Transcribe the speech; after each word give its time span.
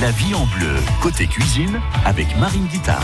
La 0.00 0.12
vie 0.12 0.32
en 0.32 0.46
bleu, 0.46 0.76
côté 1.02 1.26
cuisine, 1.26 1.80
avec 2.04 2.36
Marine 2.36 2.66
Guitard. 2.66 3.02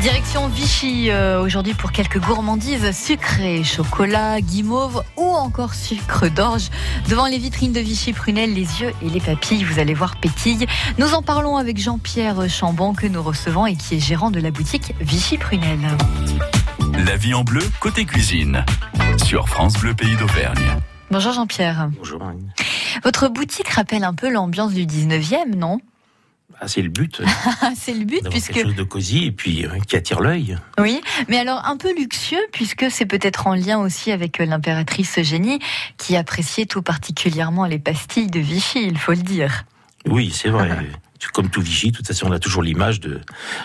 Direction 0.00 0.46
Vichy 0.46 1.10
euh, 1.10 1.42
aujourd'hui 1.42 1.74
pour 1.74 1.90
quelques 1.90 2.20
gourmandises 2.20 2.96
sucrées, 2.96 3.64
chocolat, 3.64 4.40
guimauve 4.40 5.02
ou 5.16 5.24
encore 5.24 5.74
sucre 5.74 6.28
d'orge. 6.28 6.68
Devant 7.08 7.26
les 7.26 7.38
vitrines 7.38 7.72
de 7.72 7.80
Vichy 7.80 8.12
Prunel, 8.12 8.54
les 8.54 8.80
yeux 8.80 8.92
et 9.02 9.08
les 9.08 9.18
papilles, 9.18 9.64
vous 9.64 9.80
allez 9.80 9.94
voir 9.94 10.20
pétille. 10.20 10.66
Nous 10.98 11.14
en 11.14 11.22
parlons 11.22 11.56
avec 11.56 11.80
Jean-Pierre 11.80 12.48
Chambon 12.48 12.94
que 12.94 13.08
nous 13.08 13.22
recevons 13.22 13.66
et 13.66 13.74
qui 13.74 13.96
est 13.96 14.00
gérant 14.00 14.30
de 14.30 14.38
la 14.38 14.52
boutique 14.52 14.94
Vichy 15.00 15.36
Prunel. 15.36 15.80
La 17.06 17.16
vie 17.16 17.34
en 17.34 17.42
bleu, 17.42 17.62
côté 17.80 18.04
cuisine, 18.04 18.64
sur 19.24 19.48
France 19.48 19.74
Bleu 19.74 19.94
Pays 19.94 20.14
d'Auvergne. 20.14 20.78
Bonjour 21.10 21.32
Jean-Pierre. 21.32 21.88
Bonjour 21.96 22.18
Marine. 22.18 22.52
Votre 23.02 23.28
boutique 23.28 23.68
rappelle 23.68 24.04
un 24.04 24.14
peu 24.14 24.30
l'ambiance 24.30 24.72
du 24.72 24.84
19e, 24.84 25.54
non? 25.56 25.78
Ah, 26.60 26.66
c'est 26.66 26.82
le 26.82 26.88
but. 26.88 27.22
C'est 27.76 27.94
le 27.94 28.04
but 28.04 28.28
puisque 28.28 28.52
quelque 28.52 28.66
chose 28.66 28.74
de 28.74 28.82
cosy 28.82 29.26
et 29.26 29.32
puis 29.32 29.64
euh, 29.64 29.78
qui 29.86 29.94
attire 29.94 30.20
l'œil. 30.20 30.58
oui, 30.80 31.00
mais 31.28 31.38
alors 31.38 31.64
un 31.66 31.76
peu 31.76 31.94
luxueux 31.94 32.44
puisque 32.52 32.90
c'est 32.90 33.06
peut-être 33.06 33.46
en 33.46 33.54
lien 33.54 33.78
aussi 33.78 34.10
avec 34.10 34.40
euh, 34.40 34.44
l'impératrice 34.44 35.18
Eugénie 35.18 35.60
qui 35.98 36.16
appréciait 36.16 36.66
tout 36.66 36.82
particulièrement 36.82 37.64
les 37.64 37.78
pastilles 37.78 38.26
de 38.26 38.40
Vichy, 38.40 38.84
il 38.84 38.98
faut 38.98 39.12
le 39.12 39.22
dire. 39.22 39.64
Oui, 40.06 40.32
c'est 40.34 40.48
vrai. 40.48 40.70
Comme 41.32 41.50
tout 41.50 41.60
Vichy, 41.60 41.90
de 41.90 41.96
toute 41.96 42.06
façon, 42.06 42.26
on 42.28 42.32
a 42.32 42.38
toujours 42.38 42.62
l'image 42.62 43.00
de, 43.00 43.20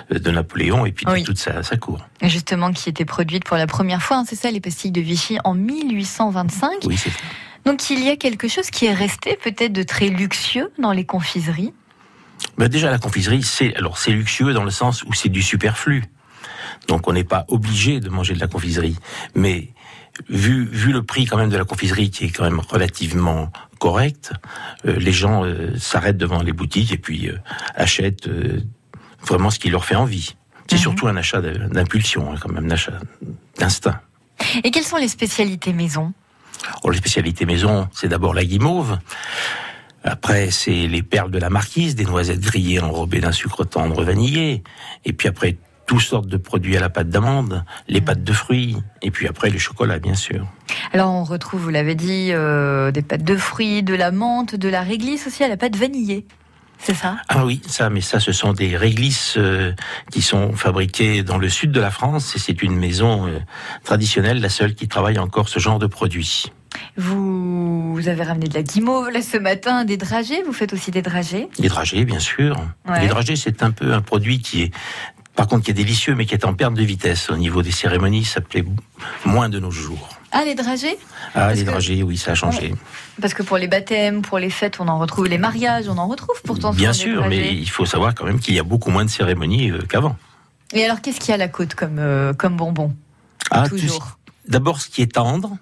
de 0.09 0.31
Napoléon 0.31 0.85
et 0.85 0.91
puis 0.91 1.05
de 1.05 1.23
toute 1.23 1.37
sa, 1.37 1.63
sa 1.63 1.77
cour. 1.77 2.05
Justement 2.21 2.71
qui 2.71 2.89
était 2.89 3.05
produite 3.05 3.43
pour 3.43 3.57
la 3.57 3.67
première 3.67 4.01
fois, 4.01 4.17
hein, 4.17 4.23
c'est 4.27 4.35
ça 4.35 4.49
les 4.49 4.59
pastilles 4.59 4.91
de 4.91 5.01
Vichy 5.01 5.37
en 5.43 5.53
1825. 5.53 6.71
Oui, 6.85 6.97
c'est 6.97 7.09
ça. 7.09 7.17
Donc 7.65 7.89
il 7.89 8.03
y 8.03 8.09
a 8.09 8.17
quelque 8.17 8.47
chose 8.47 8.69
qui 8.69 8.85
est 8.85 8.93
resté 8.93 9.37
peut-être 9.41 9.71
de 9.71 9.83
très 9.83 10.09
luxueux 10.09 10.71
dans 10.79 10.91
les 10.91 11.05
confiseries? 11.05 11.73
Ben, 12.57 12.67
déjà, 12.67 12.91
la 12.91 12.99
confiserie, 12.99 13.43
c'est 13.43 13.75
alors 13.75 13.97
c'est 13.97 14.11
luxueux 14.11 14.53
dans 14.53 14.63
le 14.63 14.71
sens 14.71 15.03
où 15.03 15.13
c'est 15.13 15.29
du 15.29 15.41
superflu. 15.41 16.03
Donc, 16.87 17.07
on 17.07 17.13
n'est 17.13 17.23
pas 17.23 17.45
obligé 17.47 17.99
de 17.99 18.09
manger 18.09 18.33
de 18.33 18.39
la 18.39 18.47
confiserie. 18.47 18.97
Mais 19.35 19.69
vu, 20.29 20.65
vu 20.65 20.91
le 20.91 21.03
prix 21.03 21.25
quand 21.25 21.37
même 21.37 21.49
de 21.49 21.57
la 21.57 21.65
confiserie 21.65 22.09
qui 22.09 22.25
est 22.25 22.29
quand 22.29 22.43
même 22.43 22.59
relativement 22.59 23.51
correct, 23.79 24.31
euh, 24.85 24.95
les 24.97 25.11
gens 25.11 25.43
euh, 25.43 25.77
s'arrêtent 25.77 26.17
devant 26.17 26.41
les 26.41 26.53
boutiques 26.53 26.91
et 26.91 26.97
puis 26.97 27.29
euh, 27.29 27.37
achètent 27.75 28.29
vraiment 29.25 29.49
ce 29.49 29.59
qui 29.59 29.69
leur 29.69 29.85
fait 29.85 29.95
envie. 29.95 30.35
C'est 30.67 30.75
Mhm. 30.75 30.81
surtout 30.81 31.07
un 31.07 31.17
achat 31.17 31.41
d'impulsion, 31.41 32.31
hein, 32.31 32.35
quand 32.39 32.49
même, 32.49 32.65
un 32.67 32.71
achat 32.71 32.93
d'instinct. 33.59 33.99
Et 34.63 34.71
quelles 34.71 34.83
sont 34.85 34.97
les 34.97 35.07
spécialités 35.09 35.73
maison? 35.73 36.13
Oh, 36.83 36.89
les 36.89 36.97
spécialités 36.97 37.45
maison, 37.45 37.89
c'est 37.91 38.07
d'abord 38.07 38.33
la 38.33 38.45
guimauve. 38.45 38.97
Après, 40.05 40.51
c'est 40.51 40.87
les 40.87 41.03
perles 41.03 41.31
de 41.31 41.39
la 41.39 41.49
marquise, 41.49 41.95
des 41.95 42.05
noisettes 42.05 42.39
grillées 42.41 42.79
enrobées 42.79 43.19
d'un 43.21 43.31
sucre 43.31 43.63
tendre 43.65 44.03
vanillé. 44.03 44.63
Et 45.05 45.13
puis 45.13 45.27
après, 45.27 45.57
toutes 45.85 46.01
sortes 46.01 46.27
de 46.27 46.37
produits 46.37 46.77
à 46.77 46.79
la 46.79 46.89
pâte 46.89 47.09
d'amande, 47.09 47.65
les 47.87 48.01
pâtes 48.01 48.23
de 48.23 48.33
fruits, 48.33 48.77
et 49.01 49.11
puis 49.11 49.27
après 49.27 49.49
le 49.49 49.59
chocolat, 49.59 49.99
bien 49.99 50.15
sûr. 50.15 50.47
Alors 50.93 51.11
on 51.11 51.23
retrouve, 51.23 51.61
vous 51.61 51.69
l'avez 51.69 51.95
dit, 51.95 52.29
euh, 52.31 52.91
des 52.91 53.01
pâtes 53.01 53.23
de 53.23 53.35
fruits, 53.35 53.83
de 53.83 53.93
la 53.93 54.11
menthe, 54.11 54.55
de 54.55 54.69
la 54.69 54.81
réglisse 54.81 55.27
aussi 55.27 55.43
à 55.43 55.47
la 55.47 55.57
pâte 55.57 55.75
vanillée. 55.75 56.25
C'est 56.79 56.95
ça? 56.95 57.17
Ah 57.29 57.45
oui, 57.45 57.61
ça, 57.67 57.89
mais 57.89 58.01
ça, 58.01 58.19
ce 58.19 58.33
sont 58.33 58.51
des 58.51 58.75
réglisses 58.75 59.35
euh, 59.37 59.73
qui 60.11 60.21
sont 60.21 60.51
fabriquées 60.53 61.23
dans 61.23 61.37
le 61.37 61.47
sud 61.47 61.71
de 61.71 61.79
la 61.79 61.91
France, 61.91 62.35
et 62.35 62.39
c'est 62.39 62.61
une 62.61 62.75
maison 62.75 63.27
euh, 63.27 63.39
traditionnelle, 63.83 64.41
la 64.41 64.49
seule 64.49 64.75
qui 64.75 64.87
travaille 64.87 65.17
encore 65.17 65.47
ce 65.47 65.59
genre 65.59 65.79
de 65.79 65.87
produits. 65.87 66.51
vous, 66.97 67.93
vous 67.93 68.07
avez 68.09 68.23
ramené 68.23 68.47
de 68.47 68.53
la 68.53 68.63
guimauve 68.63 69.09
là 69.11 69.21
ce 69.21 69.37
matin, 69.37 69.85
des 69.85 69.95
dragées, 69.95 70.43
vous 70.43 70.51
faites 70.51 70.73
aussi 70.73 70.91
des 70.91 71.01
dragées? 71.01 71.47
Les 71.59 71.69
dragées, 71.69 72.03
bien 72.03 72.19
sûr. 72.19 72.59
Ouais. 72.87 73.01
Les 73.01 73.07
dragées, 73.07 73.37
c'est 73.37 73.63
un 73.63 73.71
peu 73.71 73.93
un 73.93 74.01
produit 74.01 74.41
qui 74.41 74.63
est, 74.63 74.71
par 75.35 75.47
contre, 75.47 75.63
qui 75.65 75.71
est 75.71 75.75
délicieux, 75.75 76.15
mais 76.15 76.25
qui 76.25 76.33
est 76.33 76.45
en 76.45 76.53
perte 76.53 76.73
de 76.73 76.83
vitesse. 76.83 77.29
Au 77.29 77.37
niveau 77.37 77.61
des 77.61 77.71
cérémonies, 77.71 78.23
ça 78.25 78.41
plaît 78.41 78.63
moins 79.25 79.49
de 79.49 79.59
nos 79.59 79.71
jours. 79.71 80.09
Ah, 80.31 80.43
les 80.45 80.55
dragées? 80.55 80.97
Ah, 81.35 81.47
Parce 81.47 81.55
les 81.59 81.65
que- 81.65 81.69
dragées, 81.69 82.03
oui, 82.03 82.17
ça 82.17 82.31
a 82.31 82.35
changé. 82.35 82.73
Parce 83.21 83.33
que 83.35 83.43
pour 83.43 83.57
les 83.57 83.67
baptêmes, 83.67 84.21
pour 84.23 84.39
les 84.39 84.49
fêtes, 84.49 84.79
on 84.79 84.87
en 84.87 84.97
retrouve, 84.97 85.27
les 85.27 85.37
mariages, 85.37 85.87
on 85.87 85.97
en 85.97 86.07
retrouve 86.07 86.41
pourtant. 86.43 86.73
Bien 86.73 86.93
sûr, 86.93 87.27
mais 87.27 87.53
il 87.53 87.69
faut 87.69 87.85
savoir 87.85 88.15
quand 88.15 88.25
même 88.25 88.39
qu'il 88.39 88.55
y 88.55 88.59
a 88.59 88.63
beaucoup 88.63 88.89
moins 88.89 89.05
de 89.05 89.09
cérémonies 89.11 89.69
euh, 89.71 89.79
qu'avant. 89.87 90.15
Et 90.73 90.83
alors, 90.85 91.01
qu'est-ce 91.01 91.19
qu'il 91.19 91.29
y 91.29 91.31
a 91.33 91.35
à 91.35 91.37
la 91.37 91.47
côte 91.49 91.75
comme, 91.75 91.99
euh, 91.99 92.33
comme 92.33 92.57
bonbon? 92.57 92.95
Ah, 93.51 93.69
Toujours. 93.69 94.17
D'abord, 94.47 94.81
ce 94.81 94.89
qui 94.89 95.03
est 95.03 95.13
tendre, 95.13 95.55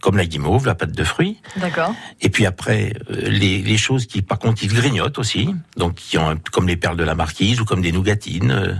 comme 0.00 0.16
la 0.16 0.26
guimauve, 0.26 0.66
la 0.66 0.74
pâte 0.74 0.92
de 0.92 1.04
fruits. 1.04 1.40
D'accord. 1.56 1.94
Et 2.20 2.30
puis 2.30 2.46
après, 2.46 2.92
euh, 3.10 3.28
les, 3.28 3.62
les 3.62 3.76
choses 3.76 4.06
qui, 4.06 4.22
par 4.22 4.38
contre, 4.38 4.60
qui 4.60 4.66
grignotent 4.68 5.18
aussi, 5.18 5.54
donc 5.76 5.96
qui 5.96 6.18
ont 6.18 6.38
comme 6.52 6.68
les 6.68 6.76
perles 6.76 6.96
de 6.96 7.04
la 7.04 7.14
marquise 7.14 7.60
ou 7.60 7.64
comme 7.64 7.82
des 7.82 7.92
nougatines, 7.92 8.50
euh, 8.50 8.74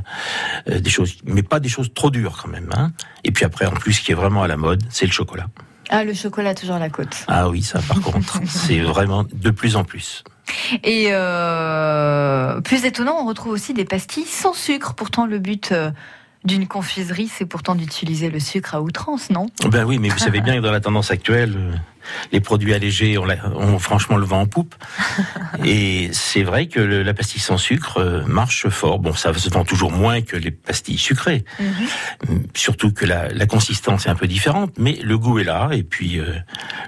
euh, 0.71 0.81
des 0.81 0.91
choses, 0.91 1.17
mais 1.25 1.43
pas 1.43 1.61
des 1.61 1.69
choses 1.69 1.93
trop 1.93 2.11
dures 2.11 2.39
quand 2.41 2.49
même. 2.49 2.71
Hein. 2.77 2.93
Et 3.25 3.33
puis 3.33 3.45
après, 3.45 3.67
en 3.67 3.73
plus, 3.73 3.95
ce 3.95 4.03
qui 4.03 4.13
est 4.13 4.17
vraiment 4.17 4.43
à 4.43 4.49
la 4.49 4.57
mode, 4.57 4.83
c'est 4.91 5.07
le 5.07 5.13
chocolat. 5.13 5.47
Ah, 5.91 6.05
le 6.05 6.15
chocolat, 6.15 6.55
toujours 6.55 6.77
à 6.77 6.81
la 6.81 6.91
côte. 6.91 7.25
Ah 7.29 7.49
oui, 7.49 7.63
ça, 7.63 7.81
par 7.81 8.01
contre, 8.03 8.41
c'est 8.47 8.81
vraiment 8.81 9.25
de 9.31 9.51
plus 9.51 9.77
en 9.77 9.85
plus. 9.85 10.23
Et 10.83 11.09
euh, 11.11 12.61
plus 12.61 12.85
étonnant, 12.85 13.17
on 13.21 13.27
retrouve 13.27 13.53
aussi 13.53 13.75
des 13.75 13.85
pastilles 13.85 14.25
sans 14.25 14.55
sucre. 14.55 14.95
Pourtant, 14.95 15.27
le 15.27 15.39
but 15.39 15.75
d'une 16.45 16.67
confiserie, 16.67 17.29
c'est 17.29 17.47
pourtant 17.47 17.75
d'utiliser 17.75 18.31
le 18.31 18.41
sucre 18.41 18.75
à 18.75 18.81
outrance, 18.81 19.31
non? 19.31 19.47
Ben 19.71 19.85
oui, 19.85 19.99
mais 19.99 20.09
vous 20.09 20.19
savez 20.19 20.41
bien 20.41 20.57
que 20.57 20.61
dans 20.61 20.73
la 20.73 20.81
tendance 20.81 21.11
actuelle, 21.11 21.55
euh, 21.57 21.73
les 22.33 22.41
produits 22.41 22.75
allégés 22.75 23.19
ont, 23.19 23.25
la- 23.25 23.49
ont 23.55 23.79
franchement 23.79 24.17
le 24.17 24.25
vent 24.25 24.41
en 24.43 24.47
poupe. 24.47 24.75
Et 25.65 26.11
c'est 26.13 26.43
vrai 26.43 26.67
que 26.67 26.81
le- 26.81 27.03
la 27.03 27.15
pastille 27.15 27.41
sans 27.41 27.59
sucre 27.59 27.99
euh, 27.99 28.23
marche 28.27 28.69
fort. 28.69 28.99
Bon, 28.99 29.13
ça 29.15 29.33
se 29.35 29.49
vend 29.51 29.65
toujours 29.65 29.93
moins 29.93 30.21
que 30.23 30.37
les 30.37 30.51
pastilles 30.51 30.99
sucrées. 30.99 31.45
Mm, 31.61 32.39
Surtout 32.55 32.93
que 32.93 33.05
la, 33.07 33.29
la 33.29 33.47
consistance 33.47 34.07
est 34.07 34.11
un 34.11 34.15
peu 34.15 34.27
différente, 34.27 34.73
mais 34.79 34.99
le 35.03 35.19
goût 35.19 35.39
est 35.39 35.45
là. 35.45 35.71
Et 35.73 35.83
puis, 35.83 36.19
euh, 36.19 36.35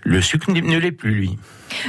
le 0.04 0.20
sucre 0.22 0.50
ne 0.50 0.76
l'est 0.78 0.92
plus, 0.92 1.14
lui. 1.14 1.38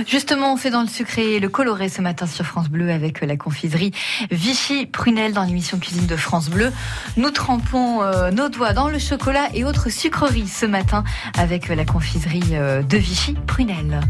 Justement, 0.08 0.54
on 0.54 0.58
fait 0.58 0.70
dans 0.70 0.82
le 0.82 0.88
sucré 0.88 1.34
et 1.36 1.40
le 1.40 1.50
coloré 1.50 1.90
ce 1.90 2.02
matin 2.02 2.28
sur 2.28 2.46
France 2.46 2.70
Bleu 2.70 2.92
avec 2.92 3.24
euh, 3.24 3.26
la 3.26 3.36
confiserie 3.36 3.92
Vichy 4.30 4.86
Prunel 4.86 5.34
dans 5.34 5.44
l'émission 5.44 5.80
Cuisine 5.80 6.06
de 6.06 6.16
France 6.16 6.50
Bleu. 6.50 6.72
Nous 7.18 7.32
trempons 7.32 8.04
euh, 8.04 8.30
nos 8.32 8.48
doigts 8.50 8.74
dans 8.74 8.90
le 8.90 9.00
chocolat 9.00 9.48
et 9.56 9.64
autres 9.64 9.90
sucreries 9.90 10.48
ce 10.48 10.66
matin 10.66 11.04
avec 11.38 11.68
la 11.68 11.84
confiserie 11.86 12.44
euh, 12.54 12.84
de 12.84 12.98
Vichy 12.98 13.21
Prunel. 13.46 14.02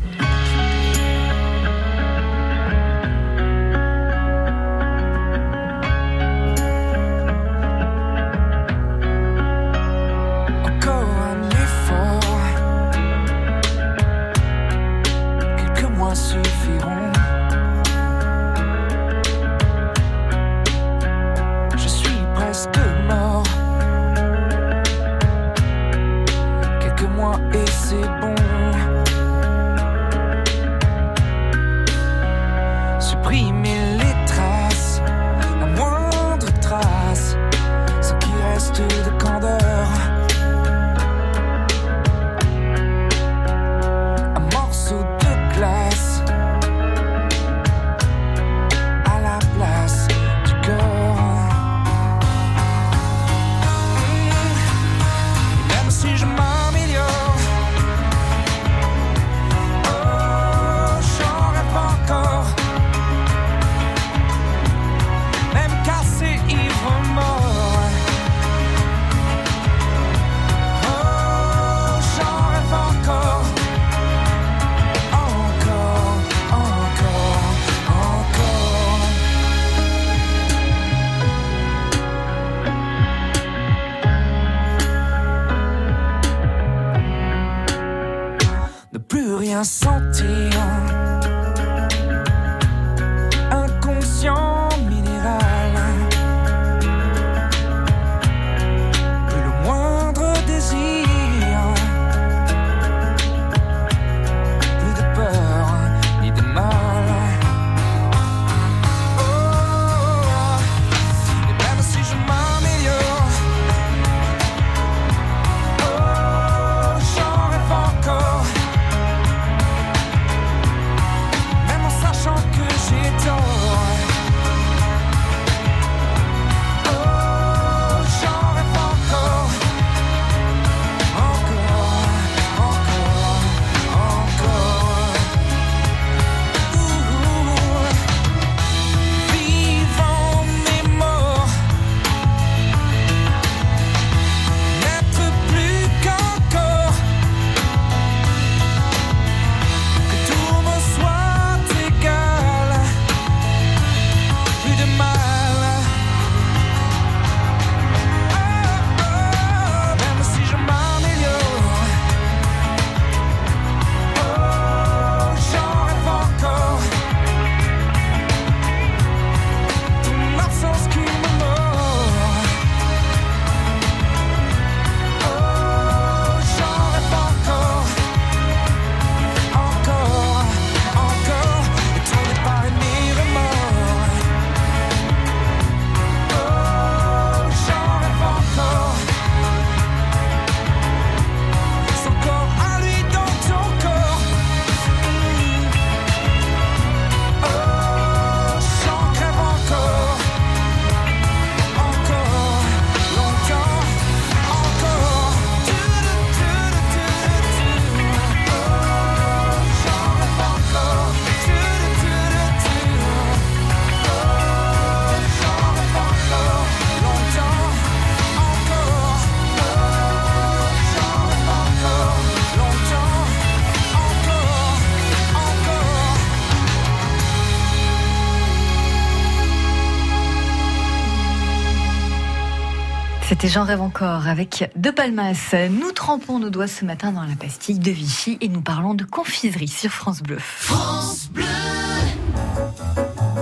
C'était 233.42 233.54
J'en 233.54 233.64
rêve 233.64 233.82
encore 233.82 234.28
avec 234.28 234.70
De 234.76 234.92
Palmas. 234.92 235.56
Nous 235.72 235.92
trempons 235.94 236.38
nos 236.38 236.52
doigts 236.52 236.68
ce 236.68 236.86
matin 236.86 237.12
dans 237.12 237.24
la 237.24 237.34
pastille 237.36 237.80
de 237.80 237.90
Vichy 237.90 238.38
et 238.40 238.48
nous 238.48 238.62
parlons 238.62 238.94
de 238.94 239.04
confiserie 239.04 239.68
sur 239.68 239.90
France 239.90 240.22
Bleu. 240.22 240.38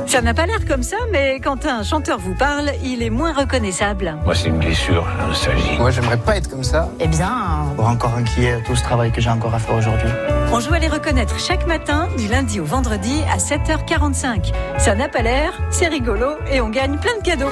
Ça 0.07 0.21
n'a 0.21 0.33
pas 0.33 0.45
l'air 0.45 0.65
comme 0.65 0.83
ça, 0.83 0.95
mais 1.11 1.41
quand 1.43 1.65
un 1.65 1.83
chanteur 1.83 2.17
vous 2.17 2.33
parle, 2.33 2.71
il 2.81 3.03
est 3.03 3.09
moins 3.09 3.33
reconnaissable. 3.33 4.15
Moi, 4.23 4.35
c'est 4.35 4.47
une 4.47 4.59
blessure, 4.59 5.05
la 5.17 5.27
nostalgie. 5.27 5.77
Moi, 5.77 5.91
j'aimerais 5.91 6.17
pas 6.17 6.37
être 6.37 6.49
comme 6.49 6.63
ça. 6.63 6.89
Eh 7.01 7.07
bien, 7.07 7.65
pour 7.75 7.85
encore 7.85 8.13
inquiet 8.13 8.63
tout 8.65 8.77
ce 8.77 8.83
travail 8.83 9.11
que 9.11 9.19
j'ai 9.19 9.29
encore 9.29 9.53
à 9.53 9.59
faire 9.59 9.75
aujourd'hui. 9.75 10.09
On 10.53 10.61
joue 10.61 10.73
à 10.73 10.79
les 10.79 10.87
reconnaître 10.87 11.37
chaque 11.41 11.67
matin, 11.67 12.07
du 12.17 12.29
lundi 12.29 12.61
au 12.61 12.65
vendredi 12.65 13.19
à 13.29 13.35
7h45. 13.35 14.53
Ça 14.77 14.95
n'a 14.95 15.09
pas 15.09 15.23
l'air, 15.23 15.51
c'est 15.71 15.89
rigolo 15.89 16.37
et 16.49 16.61
on 16.61 16.69
gagne 16.69 16.97
plein 16.97 17.17
de 17.17 17.21
cadeaux. 17.21 17.51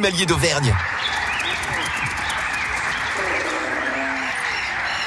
Animalier 0.00 0.24
d'Auvergne. 0.24 0.74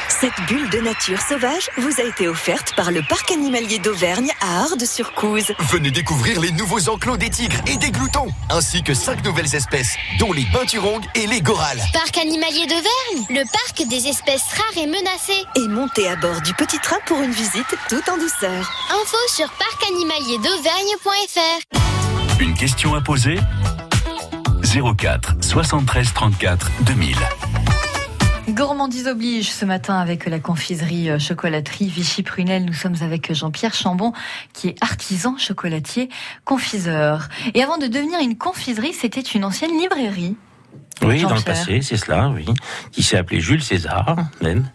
Cette 0.07 0.39
bulle 0.47 0.69
de 0.69 0.81
nature 0.81 1.19
sauvage 1.19 1.71
vous 1.77 1.99
a 1.99 2.03
été 2.03 2.27
offerte 2.27 2.75
par 2.75 2.91
le 2.91 3.01
Parc 3.01 3.31
animalier 3.31 3.79
d'Auvergne 3.79 4.29
à 4.39 4.59
Ardes-sur-Couze. 4.59 5.51
Venez 5.71 5.89
découvrir 5.89 6.39
les 6.39 6.51
nouveaux 6.51 6.89
enclos 6.89 7.17
des 7.17 7.31
tigres 7.31 7.57
et 7.65 7.77
des 7.77 7.89
gloutons, 7.89 8.27
ainsi 8.51 8.83
que 8.83 8.93
cinq 8.93 9.25
nouvelles 9.25 9.55
espèces, 9.55 9.95
dont 10.19 10.31
les 10.31 10.45
peinturongues 10.53 11.05
et 11.15 11.25
les 11.25 11.41
gorales. 11.41 11.81
Parc 11.91 12.15
animalier 12.19 12.67
d'Auvergne, 12.67 13.25
le 13.31 13.43
parc 13.51 13.81
des 13.89 14.07
espèces 14.07 14.45
rares 14.51 14.77
et 14.77 14.85
menacées. 14.85 15.43
Et 15.55 15.67
montez 15.67 16.07
à 16.07 16.17
bord 16.17 16.39
du 16.41 16.53
petit 16.53 16.77
train 16.77 16.99
pour 17.07 17.19
une 17.19 17.31
visite 17.31 17.75
tout 17.89 18.07
en 18.11 18.17
douceur. 18.17 18.71
Info 18.91 19.17
sur 19.27 19.51
parcanimalierdauvergne.fr. 19.53 22.39
Une 22.39 22.53
question 22.53 22.93
à 22.93 23.01
poser? 23.01 23.39
04 24.73 25.35
73 25.39 26.13
34 26.13 26.71
2000. 26.81 27.15
Gourmandise 28.49 29.07
oblige 29.07 29.51
ce 29.51 29.65
matin 29.65 29.99
avec 29.99 30.25
la 30.25 30.39
confiserie 30.39 31.11
euh, 31.11 31.19
chocolaterie 31.19 31.87
Vichy 31.87 32.23
Prunel. 32.23 32.65
Nous 32.65 32.73
sommes 32.73 32.95
avec 33.01 33.31
Jean-Pierre 33.33 33.75
Chambon 33.75 34.13
qui 34.53 34.69
est 34.69 34.75
artisan 34.81 35.37
chocolatier 35.37 36.09
confiseur. 36.43 37.29
Et 37.53 37.61
avant 37.61 37.77
de 37.77 37.85
devenir 37.85 38.19
une 38.19 38.35
confiserie, 38.35 38.93
c'était 38.93 39.21
une 39.21 39.45
ancienne 39.45 39.77
librairie. 39.79 40.35
Oui, 41.03 41.21
dans 41.21 41.35
le 41.35 41.41
passé, 41.41 41.81
c'est 41.81 41.97
cela, 41.97 42.29
oui. 42.29 42.45
Qui 42.91 43.03
s'est 43.03 43.17
appelé 43.17 43.41
Jules 43.41 43.63
César, 43.63 44.15
même. 44.41 44.69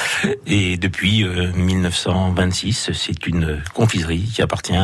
Et 0.46 0.76
depuis 0.76 1.22
euh, 1.22 1.52
1926, 1.52 2.90
c'est 2.92 3.26
une 3.26 3.62
confiserie 3.74 4.22
qui 4.22 4.42
appartient, 4.42 4.76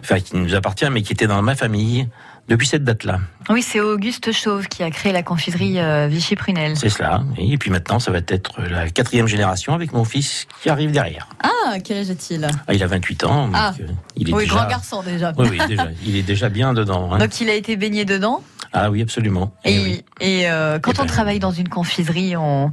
enfin, 0.00 0.20
qui 0.20 0.36
nous 0.36 0.54
appartient, 0.54 0.88
mais 0.90 1.02
qui 1.02 1.12
était 1.12 1.26
dans 1.26 1.42
ma 1.42 1.56
famille 1.56 2.08
depuis 2.48 2.66
cette 2.66 2.84
date-là. 2.84 3.20
Oui, 3.48 3.62
c'est 3.62 3.80
Auguste 3.80 4.32
Chauve 4.32 4.68
qui 4.68 4.82
a 4.82 4.90
créé 4.90 5.12
la 5.12 5.22
confiserie 5.22 5.78
euh, 5.78 6.06
Vichy 6.08 6.36
Prunel. 6.36 6.76
C'est 6.76 6.88
cela. 6.88 7.22
Et 7.38 7.56
puis 7.58 7.70
maintenant, 7.70 7.98
ça 7.98 8.10
va 8.10 8.18
être 8.18 8.52
la 8.68 8.88
quatrième 8.90 9.26
génération 9.26 9.74
avec 9.74 9.92
mon 9.92 10.04
fils 10.04 10.46
qui 10.62 10.68
arrive 10.70 10.90
derrière. 10.92 11.28
Ah, 11.42 11.78
quel 11.82 11.98
âge 11.98 12.10
a-t-il 12.10 12.46
Ah, 12.66 12.74
il 12.74 12.82
a 12.82 12.86
28 12.86 13.24
ans. 13.24 13.46
donc, 13.46 13.56
Ah. 13.58 13.72
euh, 13.80 13.86
il 14.16 14.28
est 14.30 14.32
Oui, 14.34 14.44
déjà... 14.44 14.54
grand 14.56 14.68
garçon 14.68 15.02
déjà. 15.02 15.32
Oui, 15.38 15.48
oui, 15.50 15.58
déjà. 15.68 15.88
Il 16.04 16.16
est 16.16 16.22
déjà 16.22 16.48
bien 16.48 16.72
dedans. 16.74 17.12
hein. 17.12 17.18
Donc 17.18 17.40
il 17.40 17.48
a 17.48 17.54
été 17.54 17.76
baigné 17.76 18.04
dedans? 18.04 18.42
Ah 18.72 18.90
oui, 18.90 19.02
absolument. 19.02 19.54
Et, 19.64 19.74
Eh 19.76 19.80
oui. 19.82 20.04
et, 20.20 20.50
euh, 20.50 20.78
quand 20.78 20.92
Eh 20.96 21.00
on 21.00 21.04
ben. 21.04 21.08
travaille 21.08 21.38
dans 21.38 21.52
une 21.52 21.68
confiserie, 21.68 22.36
on, 22.36 22.72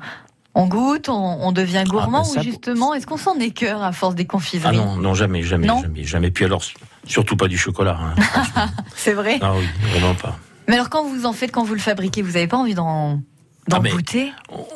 on 0.56 0.68
goûte, 0.68 1.10
on, 1.10 1.13
on 1.13 1.51
devient 1.51 1.84
gourmand 1.88 2.20
ben 2.20 2.24
ça, 2.25 2.40
ou 2.40 2.44
justement, 2.44 2.94
est-ce 2.94 3.06
qu'on 3.08 3.18
s'en 3.18 3.38
écœure 3.40 3.84
à 3.84 3.92
force 3.92 4.16
des 4.16 4.24
Ah 4.24 4.32
confiseries 4.32 4.75
non, 4.78 4.96
non, 4.98 5.13
jamais, 5.13 5.44
jamais, 5.44 5.68
Non? 5.68 5.82
jamais, 5.82 6.04
jamais. 6.04 6.32
Puis 6.32 6.44
alors, 6.46 6.62
surtout 7.12 7.36
pas 7.36 7.48
du 7.48 7.58
chocolat. 7.58 8.00
hein. 8.01 8.68
C'est 8.96 9.13
vrai. 9.13 9.38
ah 9.41 9.53
oui, 9.56 9.65
vraiment 9.91 10.15
pas. 10.15 10.38
Mais 10.68 10.75
alors 10.75 10.89
quand 10.89 11.03
vous 11.06 11.25
en 11.25 11.34
faites, 11.34 11.51
quand 11.51 11.63
vous 11.63 11.74
le 11.74 11.80
fabriquez, 11.80 12.22
vous 12.22 12.32
n'avez 12.34 12.48
pas 12.48 12.58
envie 12.58 12.75
d'en 12.75 13.20
Ah, 13.72 13.80
goûter? 13.80 14.32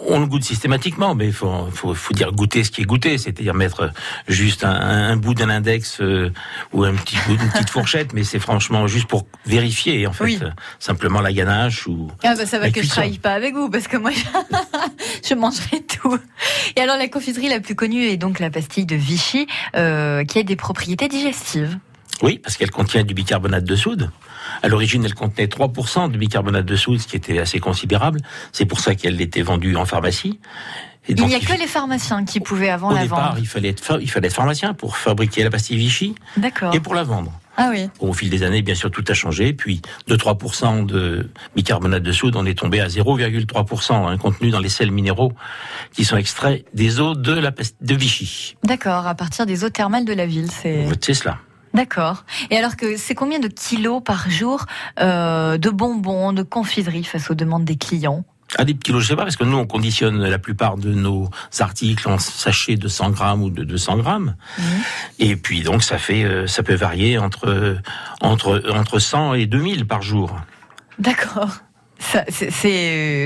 On- 0.07 0.19
le 0.19 0.25
goûte 0.27 0.43
systématiquement, 0.43 1.15
mais 1.15 1.27
il 1.27 1.33
faut, 1.33 1.67
faut, 1.73 1.93
faut 1.93 2.13
dire 2.13 2.31
goûter 2.31 2.63
ce 2.63 2.71
qui 2.71 2.81
est 2.81 2.85
goûté, 2.85 3.17
c'est-à-dire 3.17 3.53
mettre 3.53 3.91
juste 4.27 4.63
un, 4.63 4.71
un 4.73 5.15
bout 5.17 5.33
d'un 5.33 5.49
index 5.49 5.99
euh, 6.01 6.31
ou 6.73 6.83
un 6.83 6.93
petit 6.93 7.17
bout 7.27 7.35
d'une 7.37 7.49
petite 7.49 7.69
fourchette, 7.69 8.13
mais 8.13 8.23
c'est 8.23 8.39
franchement 8.39 8.87
juste 8.87 9.07
pour 9.07 9.25
vérifier, 9.45 10.05
en 10.07 10.13
fait, 10.13 10.23
Oui. 10.23 10.39
euh, 10.41 10.49
simplement 10.79 11.21
la 11.21 11.33
ganache 11.33 11.87
ou. 11.87 12.09
Ah 12.23 12.35
bah 12.35 12.45
ça 12.45 12.59
va 12.59 12.67
que 12.69 12.75
je 12.75 12.79
cuisson. 12.81 12.93
travaille 12.95 13.17
pas 13.19 13.33
avec 13.33 13.53
vous 13.55 13.69
parce 13.69 13.87
que 13.87 13.97
moi 13.97 14.11
je 15.27 15.33
mangerai 15.35 15.81
tout. 15.81 16.17
Et 16.75 16.81
alors 16.81 16.97
la 16.97 17.07
confiserie 17.07 17.49
la 17.49 17.59
plus 17.59 17.75
connue 17.75 18.03
est 18.05 18.17
donc 18.17 18.39
la 18.39 18.49
pastille 18.49 18.85
de 18.85 18.95
Vichy 18.95 19.47
euh, 19.75 20.23
qui 20.25 20.39
a 20.39 20.43
des 20.43 20.55
propriétés 20.55 21.07
digestives. 21.07 21.77
Oui, 22.21 22.39
parce 22.41 22.55
qu'elle 22.57 22.71
contient 22.71 23.03
du 23.03 23.13
bicarbonate 23.13 23.63
de 23.65 23.75
soude. 23.75 24.09
À 24.63 24.67
l'origine, 24.67 25.03
elle 25.03 25.13
contenait 25.15 25.47
3% 25.47 26.11
de 26.11 26.17
bicarbonate 26.17 26.65
de 26.65 26.75
soude, 26.75 26.99
ce 26.99 27.07
qui 27.07 27.15
était 27.17 27.39
assez 27.39 27.59
considérable. 27.59 28.21
C'est 28.51 28.65
pour 28.65 28.79
ça 28.79 28.95
qu'elle 28.95 29.19
était 29.21 29.41
vendue 29.41 29.75
en 29.75 29.85
pharmacie. 29.85 30.39
Et 31.07 31.11
Il 31.11 31.23
n'y 31.25 31.35
a 31.35 31.37
il- 31.37 31.45
que 31.45 31.53
les 31.53 31.67
pharmaciens 31.67 32.25
qui 32.25 32.39
pouvaient 32.39 32.69
avant 32.69 32.89
Au 32.91 32.95
la 32.95 33.03
départ, 33.03 33.29
vendre. 33.29 33.37
il 33.39 33.45
fallait, 33.47 33.69
être, 33.69 33.99
il 34.01 34.09
fallait 34.09 34.27
être 34.27 34.33
pharmacien 34.33 34.73
pour 34.73 34.97
fabriquer 34.97 35.43
la 35.43 35.49
pastille 35.51 35.77
Vichy 35.77 36.15
D'accord. 36.37 36.73
et 36.73 36.79
pour 36.79 36.95
la 36.95 37.03
vendre. 37.03 37.31
Ah 37.57 37.69
oui. 37.71 37.89
Au 37.99 38.11
fil 38.11 38.29
des 38.29 38.43
années, 38.43 38.61
bien 38.63 38.75
sûr, 38.75 38.89
tout 38.91 39.03
a 39.07 39.13
changé. 39.13 39.53
Puis, 39.53 39.81
de 40.07 40.15
3% 40.15 40.83
de 40.85 41.29
bicarbonate 41.55 42.01
de 42.03 42.11
soude, 42.11 42.35
on 42.35 42.45
est 42.45 42.57
tombé 42.57 42.81
à 42.81 42.87
0,3%, 42.89 44.07
hein, 44.07 44.17
contenu 44.17 44.49
dans 44.49 44.59
les 44.59 44.67
sels 44.69 44.91
minéraux 44.91 45.31
qui 45.93 46.05
sont 46.05 46.17
extraits 46.17 46.65
des 46.73 46.99
eaux 46.99 47.13
de 47.15 47.33
la 47.33 47.51
de 47.51 47.95
Vichy. 47.95 48.55
D'accord, 48.63 49.05
à 49.07 49.15
partir 49.15 49.45
des 49.45 49.63
eaux 49.63 49.69
thermales 49.69 50.05
de 50.05 50.13
la 50.13 50.25
ville, 50.25 50.49
c'est. 50.51 50.85
C'est 51.01 51.13
cela. 51.13 51.37
D'accord. 51.75 52.23
Et 52.49 52.57
alors 52.57 52.77
que 52.77 52.95
c'est 52.95 53.15
combien 53.15 53.39
de 53.39 53.49
kilos 53.49 54.01
par 54.01 54.29
jour 54.29 54.65
euh, 55.01 55.57
de 55.57 55.69
bonbons, 55.69 56.31
de 56.31 56.41
confiserie 56.41 57.03
face 57.03 57.29
aux 57.29 57.35
demandes 57.35 57.65
des 57.65 57.75
clients? 57.75 58.23
À 58.57 58.63
des 58.63 58.75
kilos, 58.75 59.03
je 59.03 59.09
sais 59.09 59.15
pas, 59.17 59.23
parce 59.23 59.35
que 59.35 59.43
nous, 59.43 59.57
on 59.57 59.67
conditionne 59.67 60.23
la 60.23 60.39
plupart 60.39 60.77
de 60.77 60.93
nos 60.93 61.29
articles 61.59 62.07
en 62.07 62.17
sachets 62.17 62.77
de 62.77 62.87
100 62.87 63.09
grammes 63.09 63.43
ou 63.43 63.49
de 63.49 63.65
200 63.65 63.97
grammes. 63.97 64.35
Et 65.19 65.35
puis, 65.35 65.63
donc, 65.63 65.83
ça 65.83 65.97
fait, 65.97 66.23
euh, 66.23 66.47
ça 66.47 66.63
peut 66.63 66.75
varier 66.75 67.17
entre, 67.17 67.77
entre, 68.21 68.63
entre 68.71 68.99
100 68.99 69.33
et 69.33 69.45
2000 69.45 69.85
par 69.85 70.01
jour. 70.01 70.39
D'accord. 70.97 71.49
C'est 71.99 73.25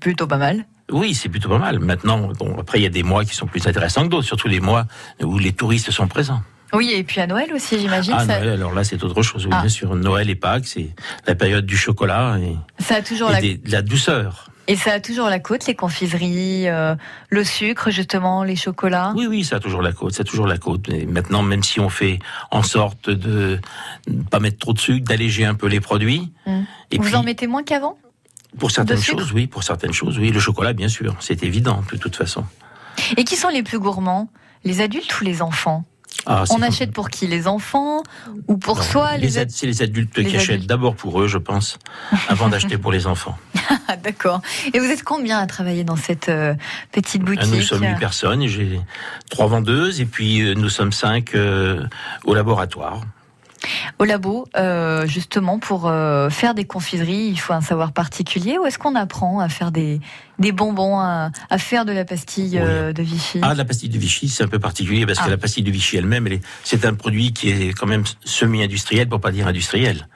plutôt 0.00 0.26
pas 0.26 0.36
mal. 0.36 0.66
Oui, 0.90 1.14
c'est 1.14 1.30
plutôt 1.30 1.48
pas 1.48 1.58
mal. 1.58 1.78
Maintenant, 1.78 2.32
bon, 2.38 2.58
après, 2.58 2.80
il 2.80 2.82
y 2.82 2.86
a 2.86 2.90
des 2.90 3.02
mois 3.02 3.24
qui 3.24 3.34
sont 3.34 3.46
plus 3.46 3.66
intéressants 3.66 4.02
que 4.02 4.08
d'autres, 4.08 4.26
surtout 4.26 4.48
les 4.48 4.60
mois 4.60 4.84
où 5.22 5.38
les 5.38 5.52
touristes 5.52 5.90
sont 5.90 6.08
présents. 6.08 6.42
Oui, 6.72 6.92
et 6.94 7.02
puis 7.02 7.20
à 7.20 7.26
Noël 7.26 7.52
aussi, 7.54 7.78
j'imagine. 7.78 8.14
Ah, 8.16 8.26
ça, 8.26 8.38
Noël, 8.40 8.50
alors 8.50 8.74
là, 8.74 8.84
c'est 8.84 9.02
autre 9.02 9.22
chose. 9.22 9.46
Oui, 9.46 9.52
Ah. 9.54 9.60
bien 9.60 9.68
sûr. 9.70 9.94
Noël 9.94 10.28
et 10.28 10.34
Pâques, 10.34 10.66
c'est 10.66 10.90
la 11.26 11.34
période 11.34 11.64
du 11.66 11.76
chocolat 11.76 12.36
et, 12.40 12.56
ça 12.82 12.96
a 12.96 13.02
toujours 13.02 13.30
et 13.30 13.34
la 13.34 13.40
des- 13.40 13.56
de 13.56 13.70
la 13.72 13.80
douceur. 13.82 14.50
et 14.66 14.76
ça 14.76 14.92
a 14.92 15.00
toujours 15.00 15.28
la 15.30 15.38
côte, 15.38 15.66
les 15.66 15.74
confiseries, 15.74 16.68
euh, 16.68 16.94
le 17.30 17.42
sucre 17.44 17.90
justement, 17.90 18.44
les 18.44 18.54
chocolats? 18.56 19.14
Oui, 19.16 19.26
oui, 19.26 19.44
ça 19.44 19.56
a 19.56 19.60
toujours 19.60 19.80
la 19.80 19.92
côte, 19.92 20.12
ça 20.12 20.20
a 20.20 20.24
toujours 20.24 20.46
la 20.46 20.58
côte. 20.58 20.90
Et 20.90 21.06
maintenant, 21.06 21.42
même 21.42 21.62
si 21.62 21.80
on 21.80 21.88
fait 21.88 22.18
en 22.50 22.62
sorte 22.62 23.08
de 23.08 23.58
ne 24.06 24.22
pas 24.24 24.38
mettre 24.40 24.58
trop 24.58 24.74
de 24.74 24.78
sucre, 24.78 25.04
d'alléger 25.08 25.46
un 25.46 25.54
peu 25.54 25.68
les 25.68 25.80
produits. 25.80 26.30
Mm. 26.46 26.60
Et 26.90 26.96
Vous 26.98 27.04
puis, 27.04 27.14
en 27.14 27.22
mettez 27.22 27.46
moins 27.46 27.62
qu'avant? 27.62 27.96
Pour 28.58 28.70
certaines 28.70 29.00
choses, 29.00 29.32
oui, 29.32 29.46
pour 29.46 29.62
certaines 29.62 29.92
choses, 29.92 30.18
oui. 30.18 30.30
Le 30.30 30.40
chocolat, 30.40 30.72
bien 30.74 30.88
sûr, 30.88 31.14
c'est 31.20 31.42
évident, 31.42 31.82
de 31.92 31.96
toute 31.98 32.16
façon. 32.16 32.44
Et 33.16 33.24
qui 33.24 33.36
sont 33.36 33.48
les 33.48 33.62
plus 33.62 33.78
gourmands? 33.78 34.28
Les 34.64 34.80
adultes 34.80 35.18
ou 35.20 35.24
les 35.24 35.40
enfants? 35.42 35.84
Ah, 36.26 36.44
On 36.50 36.60
achète 36.62 36.92
pour 36.92 37.08
qui? 37.10 37.26
Les 37.26 37.46
enfants 37.46 38.02
ou 38.48 38.56
pour 38.58 38.76
Non, 38.76 38.82
soi 38.82 39.16
les 39.16 39.26
les 39.28 39.38
ad- 39.38 39.50
C'est 39.50 39.66
les 39.66 39.82
adultes 39.82 40.16
les 40.18 40.24
qui 40.26 40.36
achètent 40.36 40.66
d'abord 40.66 40.94
pour 40.94 41.20
eux, 41.22 41.28
je 41.28 41.38
pense, 41.38 41.78
avant 42.28 42.48
d'acheter 42.48 42.76
pour 42.78 42.92
les 42.92 43.06
enfants. 43.06 43.38
Ah, 43.90 43.96
D'accord. 43.96 44.42
Et 44.74 44.78
vous 44.80 44.84
êtes 44.86 45.02
combien 45.02 45.38
à 45.38 45.46
travailler 45.46 45.82
dans 45.82 45.96
cette 45.96 46.28
euh, 46.28 46.54
petite 46.92 47.22
Ah, 47.22 47.26
boutique? 47.30 47.54
Nous 47.54 47.62
sommes 47.62 47.82
huit 47.84 47.98
personnes 47.98 48.46
j'ai 48.46 48.80
trois 49.30 49.46
vendeuses 49.46 50.00
et 50.00 50.04
puis 50.04 50.40
euh, 50.42 50.52
nous 50.54 50.68
sommes 50.68 50.92
cinq 50.92 51.34
euh, 51.34 51.86
au 52.24 52.34
laboratoire. 52.34 53.00
Au 53.98 54.04
labo, 54.04 54.46
euh, 54.56 55.06
justement, 55.06 55.58
pour 55.58 55.88
euh, 55.88 56.30
faire 56.30 56.54
des 56.54 56.64
confiseries, 56.64 57.26
il 57.28 57.36
faut 57.38 57.52
un 57.52 57.60
savoir 57.60 57.92
particulier 57.92 58.56
ou 58.58 58.66
est-ce 58.66 58.78
qu'on 58.78 58.94
apprend 58.94 59.40
à 59.40 59.48
faire 59.48 59.72
des, 59.72 60.00
des 60.38 60.52
bonbons, 60.52 60.98
à, 61.00 61.30
à 61.50 61.58
faire 61.58 61.84
de 61.84 61.92
la 61.92 62.04
pastille 62.04 62.58
euh, 62.60 62.92
de 62.92 63.02
Vichy? 63.02 63.40
Ah, 63.42 63.54
la 63.54 63.64
pastille 63.64 63.88
de 63.88 63.98
Vichy, 63.98 64.28
c'est 64.28 64.44
un 64.44 64.48
peu 64.48 64.60
particulier 64.60 65.04
parce 65.06 65.18
Ah. 65.20 65.24
que 65.26 65.30
la 65.30 65.36
pastille 65.38 65.64
de 65.64 65.70
Vichy 65.72 65.96
elle-même, 65.96 66.26
elle 66.28 66.34
est- 66.34 66.44
c'est 66.62 66.84
un 66.86 66.94
produit 66.94 67.32
qui 67.32 67.50
est 67.50 67.72
quand 67.72 67.86
même 67.86 68.04
semi-industriel, 68.24 69.08
pour 69.08 69.20
pas 69.20 69.32
dire 69.32 69.46
industriel. 69.48 70.08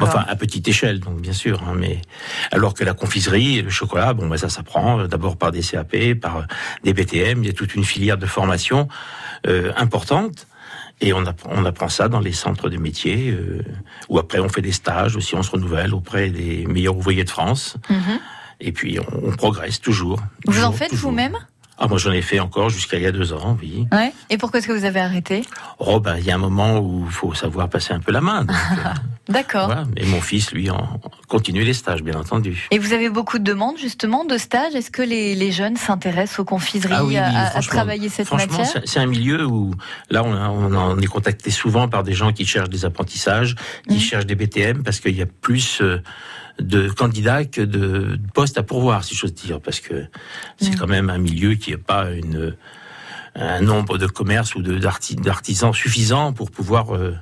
Enfin, 0.00 0.24
à 0.26 0.34
petite 0.34 0.66
échelle, 0.66 0.98
donc 0.98 1.20
bien 1.20 1.32
sûr. 1.32 1.62
hein, 1.62 1.74
mais 1.76 2.02
alors 2.50 2.74
que 2.74 2.82
la 2.82 2.92
confiserie 2.92 3.58
et 3.58 3.62
le 3.62 3.70
chocolat, 3.70 4.14
bon, 4.14 4.26
bah, 4.26 4.36
ça 4.36 4.48
s'apprend 4.48 5.06
d'abord 5.06 5.36
par 5.36 5.52
des 5.52 5.62
CAP, 5.62 6.14
par 6.20 6.46
des 6.82 6.92
BTM. 6.92 7.44
Il 7.44 7.46
y 7.46 7.50
a 7.50 7.52
toute 7.52 7.76
une 7.76 7.84
filière 7.84 8.18
de 8.18 8.26
formation 8.26 8.88
euh, 9.46 9.72
importante. 9.76 10.48
Et 11.00 11.12
on 11.12 11.24
apprend, 11.24 11.50
on 11.52 11.64
apprend 11.64 11.88
ça 11.88 12.08
dans 12.08 12.20
les 12.20 12.32
centres 12.32 12.68
de 12.68 12.76
métiers, 12.76 13.30
euh, 13.30 13.62
où 14.08 14.18
après 14.18 14.38
on 14.38 14.48
fait 14.48 14.62
des 14.62 14.72
stages 14.72 15.16
aussi, 15.16 15.34
on 15.34 15.42
se 15.42 15.50
renouvelle 15.50 15.94
auprès 15.94 16.30
des 16.30 16.66
meilleurs 16.66 16.96
ouvriers 16.96 17.24
de 17.24 17.30
France. 17.30 17.76
Mhm. 17.88 18.20
Et 18.60 18.72
puis 18.72 18.98
on, 19.00 19.28
on 19.28 19.32
progresse 19.32 19.80
toujours. 19.80 20.20
Vous 20.46 20.62
en 20.62 20.72
faites 20.72 20.94
vous-même? 20.94 21.38
Ah, 21.82 21.88
moi, 21.88 21.96
j'en 21.96 22.12
ai 22.12 22.20
fait 22.20 22.40
encore 22.40 22.68
jusqu'à 22.68 22.98
il 22.98 23.02
y 23.04 23.06
a 23.06 23.12
deux 23.12 23.32
ans, 23.32 23.56
oui. 23.62 23.86
Ouais. 23.90 24.12
Et 24.28 24.36
pourquoi 24.36 24.58
est-ce 24.58 24.68
que 24.68 24.72
vous 24.74 24.84
avez 24.84 25.00
arrêté? 25.00 25.42
Oh, 25.78 25.98
ben, 25.98 26.16
il 26.18 26.24
y 26.26 26.30
a 26.30 26.34
un 26.34 26.38
moment 26.38 26.78
où 26.78 27.04
il 27.06 27.10
faut 27.10 27.32
savoir 27.32 27.70
passer 27.70 27.94
un 27.94 28.00
peu 28.00 28.12
la 28.12 28.20
main. 28.20 28.44
euh, 28.50 28.88
D'accord. 29.32 29.64
voilà. 29.66 29.84
Et 29.96 30.04
mon 30.04 30.20
fils, 30.20 30.52
lui, 30.52 30.68
en, 30.68 31.00
continue 31.26 31.62
les 31.64 31.72
stages, 31.72 32.02
bien 32.02 32.16
entendu. 32.16 32.68
Et 32.70 32.78
vous 32.78 32.92
avez 32.92 33.08
beaucoup 33.08 33.38
de 33.38 33.44
demandes 33.44 33.78
justement 33.78 34.26
de 34.26 34.36
stages? 34.36 34.74
Est-ce 34.74 34.90
que 34.90 35.00
les, 35.00 35.34
les 35.34 35.52
jeunes 35.52 35.76
s'intéressent 35.78 36.40
aux 36.40 36.44
confiseries, 36.44 36.92
Ah 36.94 37.02
oui, 37.04 37.12
oui, 37.14 37.16
à, 37.16 37.28
à 37.28 37.46
franchement- 37.52 37.72
travailler 37.76 38.08
cette 38.10 38.26
Franchement, 38.26 38.58
matière? 38.58 38.82
c'est- 38.84 38.86
c'est 38.86 39.00
un 39.00 39.06
milieu 39.06 39.46
où, 39.46 39.72
là, 40.10 40.22
on, 40.22 40.34
a- 40.34 40.50
on 40.50 40.74
en 40.74 40.98
est 40.98 41.06
contacté 41.06 41.50
souvent 41.50 41.88
par 41.88 42.02
des 42.02 42.12
gens 42.12 42.32
qui 42.34 42.44
cherchent 42.44 42.68
des 42.68 42.84
apprentissages, 42.84 43.54
qui 43.88 43.94
Mhm. 43.94 44.00
cherchent 44.00 44.26
des 44.26 44.34
BTM, 44.34 44.82
parce 44.82 45.00
qu'il 45.00 45.16
y 45.16 45.22
a 45.22 45.26
plus 45.26 45.80
euh, 45.80 46.02
de 46.60 46.88
candidats 46.88 47.44
que 47.44 47.60
de, 47.60 48.16
de 48.16 48.30
postes 48.34 48.58
à 48.58 48.62
pourvoir, 48.62 49.04
si 49.04 49.14
j'ose 49.14 49.34
dire, 49.34 49.60
parce 49.60 49.80
que 49.80 50.06
c'est 50.58 50.76
quand 50.76 50.86
même 50.86 51.10
un 51.10 51.18
milieu 51.18 51.54
qui 51.54 51.72
n'a 51.72 51.78
pas 51.78 52.10
une, 52.10 52.56
un 53.34 53.60
nombre 53.60 53.98
de 53.98 54.06
commerces 54.06 54.54
ou 54.54 54.62
d'artisans 54.62 55.72
suffisant 55.72 56.32
pour 56.32 56.50
pouvoir, 56.50 56.94
euh, 56.94 57.14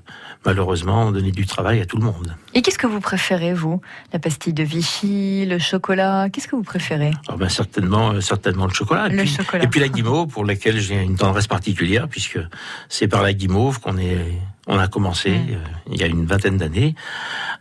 malheureusement, 0.46 1.12
donner 1.12 1.32
du 1.32 1.46
travail 1.46 1.80
à 1.80 1.86
tout 1.86 1.98
le 1.98 2.04
monde. 2.04 2.34
Et 2.54 2.62
qu'est-ce 2.62 2.78
que 2.78 2.86
vous 2.86 3.00
préférez, 3.00 3.52
vous? 3.52 3.80
La 4.12 4.18
pastille 4.18 4.54
de 4.54 4.62
Vichy, 4.62 5.44
le 5.46 5.58
chocolat? 5.58 6.28
Qu'est-ce 6.30 6.48
que 6.48 6.56
vous 6.56 6.62
préférez? 6.62 7.12
Alors 7.26 7.38
ben, 7.38 7.48
certainement, 7.48 8.12
euh, 8.12 8.20
certainement 8.20 8.66
le 8.66 8.72
chocolat. 8.72 9.08
Et 9.08 9.10
Le 9.10 9.18
puis, 9.18 9.28
chocolat. 9.28 9.64
Et 9.64 9.68
puis 9.68 9.80
la 9.80 9.88
guimauve, 9.88 10.28
pour 10.28 10.44
laquelle 10.44 10.80
j'ai 10.80 11.02
une 11.02 11.16
tendresse 11.16 11.46
particulière, 11.46 12.08
puisque 12.08 12.40
c'est 12.88 13.08
par 13.08 13.22
la 13.22 13.32
guimauve 13.34 13.80
qu'on 13.80 13.98
est, 13.98 14.24
on 14.68 14.78
a 14.78 14.86
commencé 14.86 15.30
Mm. 15.30 15.46
euh, 15.50 15.56
il 15.90 16.00
y 16.00 16.04
a 16.04 16.06
une 16.06 16.26
vingtaine 16.26 16.58
d'années 16.58 16.94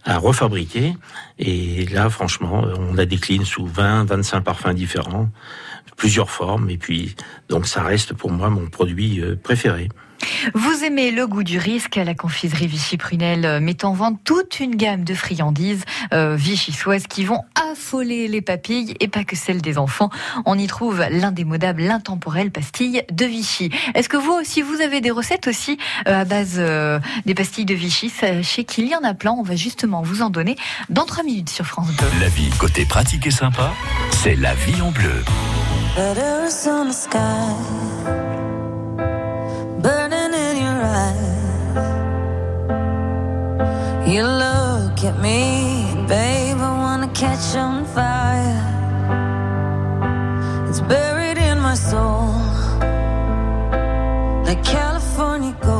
à 0.03 0.17
refabriquer. 0.17 0.95
Et 1.39 1.85
là, 1.87 2.09
franchement, 2.09 2.63
euh, 2.65 2.75
on 2.77 2.93
la 2.93 3.05
décline 3.05 3.45
sous 3.45 3.65
20, 3.65 4.05
25 4.05 4.41
parfums 4.41 4.73
différents, 4.73 5.29
plusieurs 5.95 6.29
formes. 6.29 6.69
Et 6.69 6.77
puis, 6.77 7.15
donc, 7.49 7.65
ça 7.65 7.81
reste 7.81 8.13
pour 8.13 8.31
moi 8.31 8.49
mon 8.49 8.67
produit 8.67 9.21
euh, 9.21 9.35
préféré. 9.41 9.89
Vous 10.53 10.83
aimez 10.83 11.11
le 11.11 11.27
goût 11.27 11.43
du 11.43 11.57
risque 11.57 11.95
La 11.95 12.13
confiserie 12.13 12.67
Vichy 12.67 12.97
Prunel 12.97 13.45
euh, 13.45 13.59
met 13.59 13.85
en 13.85 13.93
vente 13.93 14.19
toute 14.23 14.59
une 14.59 14.75
gamme 14.75 15.03
de 15.03 15.13
friandises 15.13 15.83
euh, 16.13 16.35
vichysoises 16.35 17.07
qui 17.07 17.23
vont 17.23 17.43
affoler 17.55 18.27
les 18.27 18.41
papilles 18.41 18.95
et 18.99 19.07
pas 19.07 19.23
que 19.23 19.35
celles 19.35 19.61
des 19.61 19.77
enfants. 19.77 20.09
On 20.45 20.57
y 20.57 20.67
trouve 20.67 21.05
l'indémodable, 21.09 21.83
l'intemporelle 21.83 22.51
pastille 22.51 23.03
de 23.11 23.25
Vichy. 23.25 23.69
Est-ce 23.93 24.09
que 24.09 24.17
vous 24.17 24.31
aussi, 24.31 24.61
vous 24.61 24.81
avez 24.81 25.01
des 25.01 25.11
recettes 25.11 25.47
aussi 25.47 25.77
euh, 26.07 26.21
à 26.21 26.25
base 26.25 26.55
euh, 26.57 26.99
des 27.25 27.33
pastilles 27.33 27.65
de 27.65 27.73
Vichy? 27.73 28.09
Sachez 28.09 28.63
qu'il 28.63 28.87
y 28.87 28.95
en 28.95 29.03
a 29.03 29.13
plein. 29.13 29.31
On 29.31 29.43
va 29.43 29.55
justement 29.55 30.01
vous 30.01 30.21
en 30.21 30.29
donner 30.29 30.55
dans 30.89 31.05
3 31.05 31.23
minutes 31.23 31.49
sur 31.49 31.65
France 31.65 31.91
Bleu. 31.91 32.07
La 32.19 32.29
vie 32.29 32.49
côté 32.59 32.85
pratique 32.85 33.27
et 33.27 33.31
sympa, 33.31 33.73
c'est 34.11 34.35
la 34.35 34.53
vie 34.53 34.81
en 34.81 34.91
bleu. 34.91 35.23
Me, 45.27 46.07
babe, 46.07 46.59
I 46.69 46.73
wanna 46.83 47.09
catch 47.23 47.47
on 47.65 47.85
fire. 47.95 48.63
It's 50.69 50.81
buried 50.93 51.39
in 51.49 51.57
my 51.67 51.75
soul, 51.89 52.27
like 54.47 54.61
California 54.75 55.53
gold. 55.65 55.76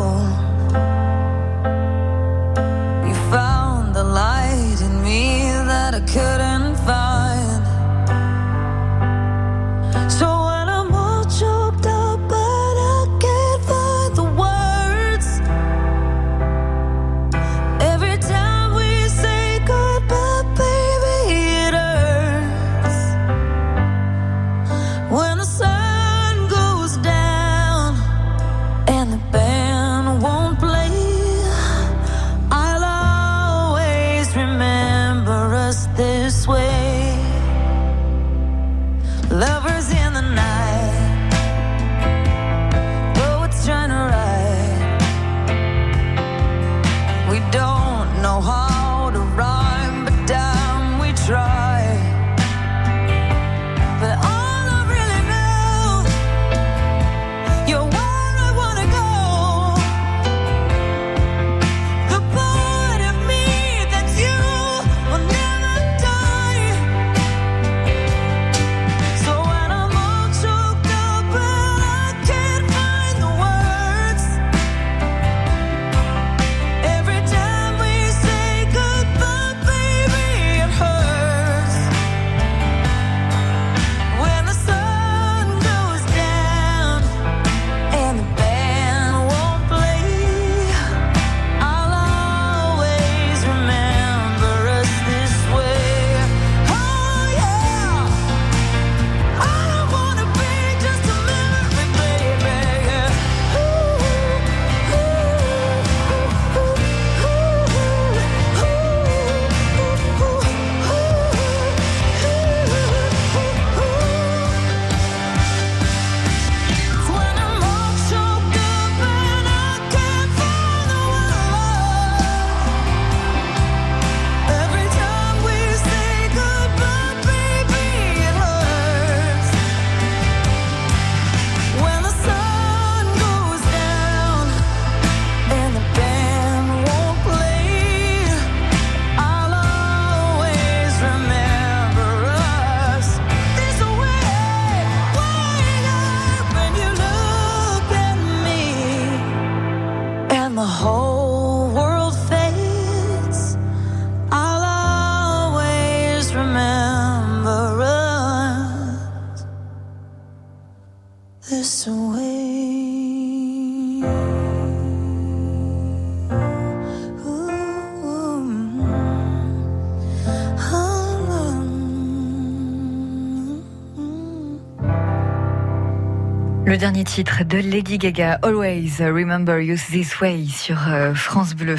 Le 176.77 176.81
dernier 176.81 177.05
titre 177.05 177.43
de 177.43 177.57
Lady 177.57 177.97
Gaga, 177.97 178.37
Always 178.43 178.97
Remember 178.99 179.59
You 179.59 179.77
This 179.89 180.21
Way 180.21 180.45
sur 180.45 180.77
euh, 180.87 181.15
France 181.15 181.55
Bleu. 181.55 181.75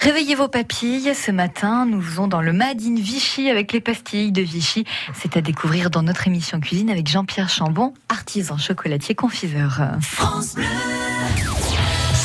Réveillez 0.00 0.36
vos 0.36 0.46
papilles. 0.46 1.12
Ce 1.12 1.32
matin, 1.32 1.86
nous 1.86 2.00
faisons 2.00 2.28
dans 2.28 2.40
le 2.40 2.52
Made 2.52 2.80
in 2.80 2.94
Vichy 2.94 3.50
avec 3.50 3.72
les 3.72 3.80
pastilles 3.80 4.30
de 4.30 4.42
Vichy. 4.42 4.84
C'est 5.12 5.36
à 5.36 5.40
découvrir 5.40 5.90
dans 5.90 6.04
notre 6.04 6.28
émission 6.28 6.60
cuisine 6.60 6.88
avec 6.88 7.08
Jean-Pierre 7.08 7.48
Chambon, 7.48 7.94
artisan 8.08 8.58
chocolatier 8.58 9.16
confiseur. 9.16 9.80
France 10.00 10.54
Bleu. 10.54 10.97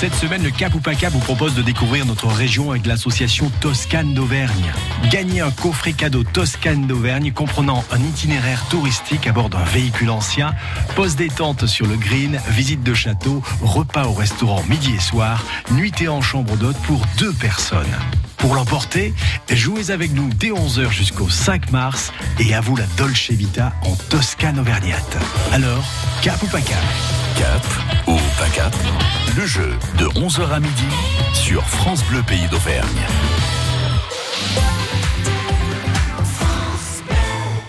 Cette 0.03 0.15
semaine, 0.15 0.43
le 0.43 0.51
Cap 0.51 0.75
ou 0.75 0.79
pas 0.79 0.95
Cap 0.95 1.13
vous 1.13 1.19
propose 1.19 1.55
de 1.55 1.61
découvrir 1.61 2.05
notre 2.05 2.27
région 2.27 2.71
avec 2.71 2.85
l'association 2.85 3.49
Toscane 3.61 4.13
d'Auvergne. 4.13 4.73
Gagnez 5.09 5.39
un 5.39 5.49
coffret 5.49 5.93
cadeau 5.93 6.25
Toscane 6.25 6.87
d'Auvergne 6.87 7.31
comprenant 7.31 7.85
un 7.89 7.99
itinéraire 7.99 8.67
touristique 8.67 9.27
à 9.27 9.31
bord 9.31 9.47
d'un 9.47 9.63
véhicule 9.63 10.09
ancien, 10.09 10.55
pose 10.97 11.15
détente 11.15 11.67
sur 11.67 11.87
le 11.87 11.95
green, 11.95 12.37
visite 12.49 12.83
de 12.83 12.93
château, 12.93 13.41
repas 13.61 14.03
au 14.03 14.11
restaurant 14.11 14.61
midi 14.67 14.93
et 14.93 14.99
soir, 14.99 15.41
nuitée 15.71 16.09
en 16.09 16.19
chambre 16.19 16.57
d'hôte 16.57 16.75
pour 16.79 17.01
deux 17.17 17.31
personnes. 17.31 17.87
Pour 18.43 18.55
l'emporter, 18.55 19.13
jouez 19.49 19.89
avec 19.89 20.11
nous 20.11 20.29
dès 20.33 20.49
11h 20.49 20.91
jusqu'au 20.91 21.29
5 21.29 21.71
mars 21.71 22.11
et 22.41 22.53
à 22.53 22.59
vous 22.59 22.75
la 22.75 22.83
Dolce 22.97 23.31
Vita 23.31 23.71
en 23.83 23.95
Toscane 24.09 24.59
auvergnate. 24.59 25.17
Alors, 25.53 25.85
cap 26.21 26.43
ou 26.43 26.47
pas 26.47 26.59
cap? 26.59 26.83
Cap 27.37 27.65
ou 28.05 28.17
pas 28.37 28.49
cap? 28.49 28.75
Le 29.37 29.45
jeu 29.45 29.73
de 29.97 30.07
11h 30.07 30.51
à 30.51 30.59
midi 30.59 30.87
sur 31.33 31.63
France 31.63 32.03
Bleu 32.09 32.21
Pays 32.23 32.49
d'Auvergne. 32.49 33.07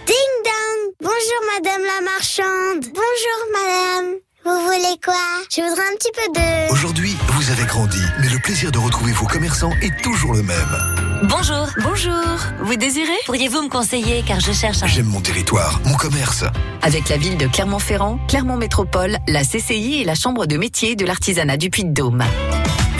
Ding 0.05 0.35
dong! 0.45 0.95
Bonjour 1.01 1.41
madame 1.55 1.83
la 1.83 2.05
marchande. 2.05 2.85
Bonjour 2.93 3.41
madame. 3.53 4.15
Vous 4.45 4.61
voulez 4.67 4.99
quoi? 5.03 5.15
Je 5.51 5.63
voudrais 5.63 5.85
un 5.85 5.97
petit 5.97 6.11
peu 6.13 6.41
de... 6.41 6.73
Aujourd'hui, 6.73 7.17
vous 7.29 7.51
avez 7.51 7.65
grandi, 7.65 8.03
plaisir 8.45 8.71
de 8.71 8.79
retrouver 8.79 9.13
vos 9.13 9.25
commerçants 9.25 9.73
est 9.81 10.03
toujours 10.03 10.35
le 10.35 10.43
même. 10.43 10.77
Bonjour. 11.23 11.67
Bonjour. 11.83 12.13
Vous 12.61 12.77
désirez? 12.77 13.17
Pourriez-vous 13.25 13.63
me 13.63 13.69
conseiller 13.71 14.23
car 14.23 14.39
je 14.39 14.53
cherche 14.53 14.83
un... 14.83 14.87
J'aime 14.87 15.07
mon 15.07 15.23
territoire, 15.23 15.81
mon 15.87 15.95
commerce. 15.95 16.45
Avec 16.83 17.09
la 17.09 17.17
ville 17.17 17.39
de 17.39 17.47
Clermont-Ferrand, 17.47 18.19
Clermont 18.29 18.59
Métropole, 18.59 19.17
la 19.27 19.45
CCI 19.45 20.03
et 20.03 20.05
la 20.05 20.15
Chambre 20.15 20.45
de 20.45 20.59
métier 20.59 20.95
de 20.95 21.07
l'artisanat 21.07 21.57
du 21.57 21.71
Puy-de-Dôme. 21.71 22.23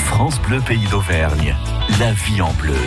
France 0.07 0.41
Bleu 0.41 0.61
Pays 0.63 0.87
d'Auvergne. 0.91 1.55
La 2.01 2.13
vie 2.13 2.41
en 2.41 2.53
bleu. 2.55 2.79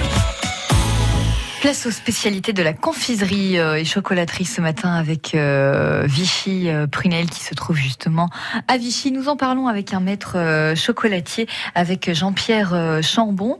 Place 1.61 1.87
aux 1.87 1.91
spécialités 1.91 2.53
de 2.53 2.61
la 2.61 2.73
confiserie 2.73 3.57
euh, 3.57 3.79
et 3.79 3.83
chocolaterie 3.83 4.45
ce 4.45 4.61
matin 4.61 4.93
avec 4.93 5.33
euh, 5.33 6.03
Vichy 6.05 6.69
euh, 6.69 6.85
Prunel 6.85 7.27
qui 7.31 7.39
se 7.39 7.55
trouve 7.55 7.75
justement 7.75 8.29
à 8.67 8.77
Vichy. 8.77 9.11
Nous 9.11 9.27
en 9.27 9.35
parlons 9.35 9.67
avec 9.67 9.91
un 9.91 9.99
maître 9.99 10.37
chocolatier, 10.75 11.47
avec 11.73 12.13
Jean-Pierre 12.13 13.01
Chambon. 13.01 13.57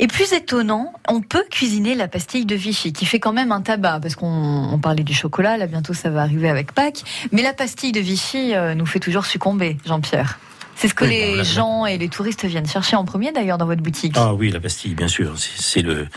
Et 0.00 0.08
plus 0.08 0.32
étonnant, 0.32 0.92
on 1.08 1.20
peut 1.20 1.44
cuisiner 1.48 1.94
la 1.94 2.08
pastille 2.08 2.46
de 2.46 2.56
Vichy 2.56 2.92
qui 2.92 3.06
fait 3.06 3.20
quand 3.20 3.32
même 3.32 3.52
un 3.52 3.60
tabac 3.60 4.00
parce 4.00 4.16
qu'on 4.16 4.68
on 4.72 4.78
parlait 4.78 5.04
du 5.04 5.14
chocolat, 5.14 5.56
là 5.56 5.68
bientôt 5.68 5.94
ça 5.94 6.10
va 6.10 6.22
arriver 6.22 6.48
avec 6.48 6.72
Pâques. 6.72 7.04
Mais 7.30 7.42
la 7.42 7.52
pastille 7.52 7.92
de 7.92 8.00
Vichy 8.00 8.54
nous 8.74 8.86
fait 8.86 9.00
toujours 9.00 9.24
succomber, 9.24 9.76
Jean-Pierre. 9.86 10.40
C'est 10.80 10.88
ce 10.88 10.94
que 10.94 11.04
Oui, 11.04 11.10
les 11.10 11.30
bon, 11.32 11.36
là, 11.36 11.42
gens 11.42 11.84
et 11.84 11.98
les 11.98 12.08
touristes 12.08 12.46
viennent 12.46 12.66
chercher 12.66 12.96
en 12.96 13.04
premier 13.04 13.32
d'ailleurs 13.32 13.58
dans 13.58 13.66
votre 13.66 13.82
boutique. 13.82 14.14
Ah 14.16 14.32
oui, 14.32 14.50
la 14.50 14.60
pastille, 14.60 14.94
bien 14.94 15.08
sûr. 15.08 15.34
C'est 15.36 15.82
le 15.82 16.08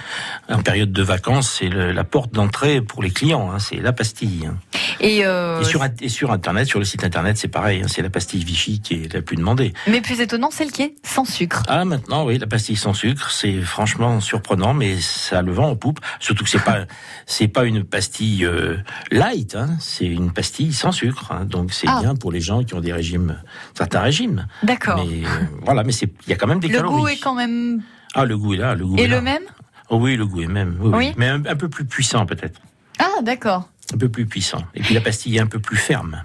en 0.48 0.62
période 0.62 0.94
de 0.94 1.04
vacances, 1.04 1.50
c'est 1.60 1.68
la 1.68 2.04
porte 2.06 2.32
d'entrée 2.34 2.80
pour 2.80 3.04
les 3.04 3.12
clients. 3.12 3.52
hein, 3.52 3.60
c'est 3.60 3.76
la 3.82 3.92
pastille. 3.92 4.46
hein. 4.48 4.56
Et, 5.02 5.26
euh, 5.26 5.60
Et 5.60 5.66
sur, 5.66 5.84
et 6.00 6.08
sur 6.08 6.32
internet, 6.32 6.66
sur 6.66 6.80
le 6.80 6.86
site 6.86 7.04
internet, 7.04 7.38
c'est 7.38 7.50
pareil. 7.50 7.82
hein, 7.84 7.88
c'est 7.90 8.02
la 8.02 8.10
pastille 8.10 8.42
Vichy 8.46 8.80
qui 8.80 8.94
est 9.04 9.14
la 9.14 9.22
plus 9.22 9.36
demandée. 9.36 9.74
Mais 9.88 10.00
plus 10.00 10.22
étonnant, 10.22 10.50
celle 10.50 10.72
qui 10.72 10.84
est 10.84 10.96
sans 11.04 11.26
sucre. 11.26 11.64
Ah 11.68 11.84
maintenant, 11.84 12.24
oui, 12.26 12.38
la 12.38 12.48
pastille 12.48 12.78
sans 12.78 12.94
sucre, 12.94 13.32
c'est 13.32 13.60
franchement 13.64 14.22
surprenant, 14.22 14.74
mais 14.74 14.96
ça 15.02 15.42
le 15.42 15.52
vent 15.52 15.72
en 15.72 15.76
poupe. 15.76 16.00
Surtout 16.22 16.46
que 16.46 16.50
c'est 16.50 16.64
pas 16.64 16.86
c'est 17.26 17.50
pas 17.50 17.66
une 17.66 17.84
pastille 17.84 18.46
euh, 18.46 18.78
light, 19.12 19.58
c'est 19.82 20.06
une 20.06 20.32
pastille 20.32 20.72
sans 20.72 20.94
sucre. 20.94 21.34
donc 21.44 21.74
c'est 21.74 21.88
Ah. 21.90 22.00
bien 22.00 22.16
pour 22.16 22.32
les 22.32 22.40
gens 22.40 22.64
qui 22.64 22.74
ont 22.76 22.80
des 22.82 22.94
régimes, 22.94 23.42
certains 23.78 24.00
régimes. 24.00 24.48
D'accord. 24.62 25.04
Mais 25.06 25.26
euh, 25.26 25.30
voilà, 25.64 25.84
mais 25.84 25.94
il 25.94 26.30
y 26.30 26.34
a 26.34 26.36
quand 26.36 26.48
même 26.48 26.60
des 26.60 26.68
Le 26.68 26.76
calories. 26.76 27.02
goût 27.02 27.08
est 27.08 27.18
quand 27.18 27.34
même. 27.36 27.82
Ah, 28.14 28.26
le 28.26 28.38
goût 28.38 28.54
est 28.54 28.58
là, 28.58 28.76
le 28.76 28.86
goût 28.86 28.96
Et 28.98 29.04
est 29.04 29.08
là. 29.08 29.16
le 29.18 29.22
même 29.22 29.44
Oh 29.90 29.98
oui, 29.98 30.16
le 30.16 30.26
goût 30.26 30.42
est 30.42 30.48
même. 30.48 30.78
Oui, 30.80 30.90
oui. 30.92 30.98
Oui. 31.10 31.14
Mais 31.18 31.28
un, 31.28 31.46
un 31.46 31.56
peu 31.56 31.68
plus 31.70 31.86
puissant 31.86 32.26
peut-être. 32.26 32.62
Ah, 33.00 33.22
d'accord. 33.22 33.70
Un 33.94 33.98
peu 33.98 34.10
plus 34.10 34.26
puissant. 34.26 34.64
Et 34.76 34.82
puis 34.82 34.94
la 34.94 35.02
pastille 35.02 35.36
est 35.38 35.42
un 35.42 35.48
peu 35.48 35.60
plus 35.60 35.78
ferme. 35.78 36.24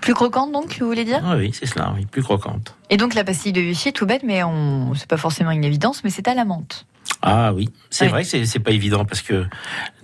Plus 0.00 0.14
croquante 0.14 0.50
donc, 0.52 0.78
vous 0.80 0.86
voulez 0.86 1.04
dire 1.04 1.20
Ah 1.22 1.36
oui, 1.36 1.50
c'est 1.52 1.66
cela, 1.66 1.92
oui, 1.94 2.06
plus 2.06 2.22
croquante. 2.22 2.74
Et 2.88 2.96
donc 2.96 3.14
la 3.14 3.22
pastille 3.22 3.52
de 3.52 3.60
Vichy, 3.60 3.92
tout 3.92 4.06
bête, 4.06 4.22
mais 4.24 4.42
on... 4.42 4.94
c'est 4.94 5.06
pas 5.08 5.18
forcément 5.18 5.50
une 5.50 5.62
évidence, 5.64 6.02
mais 6.04 6.10
c'est 6.10 6.26
à 6.26 6.34
la 6.34 6.46
menthe. 6.46 6.86
Ah 7.22 7.52
oui, 7.52 7.68
c'est 7.90 8.06
Oui. 8.06 8.10
vrai 8.10 8.24
que 8.24 8.44
c'est 8.46 8.58
pas 8.60 8.70
évident 8.70 9.04
parce 9.04 9.20
que 9.20 9.44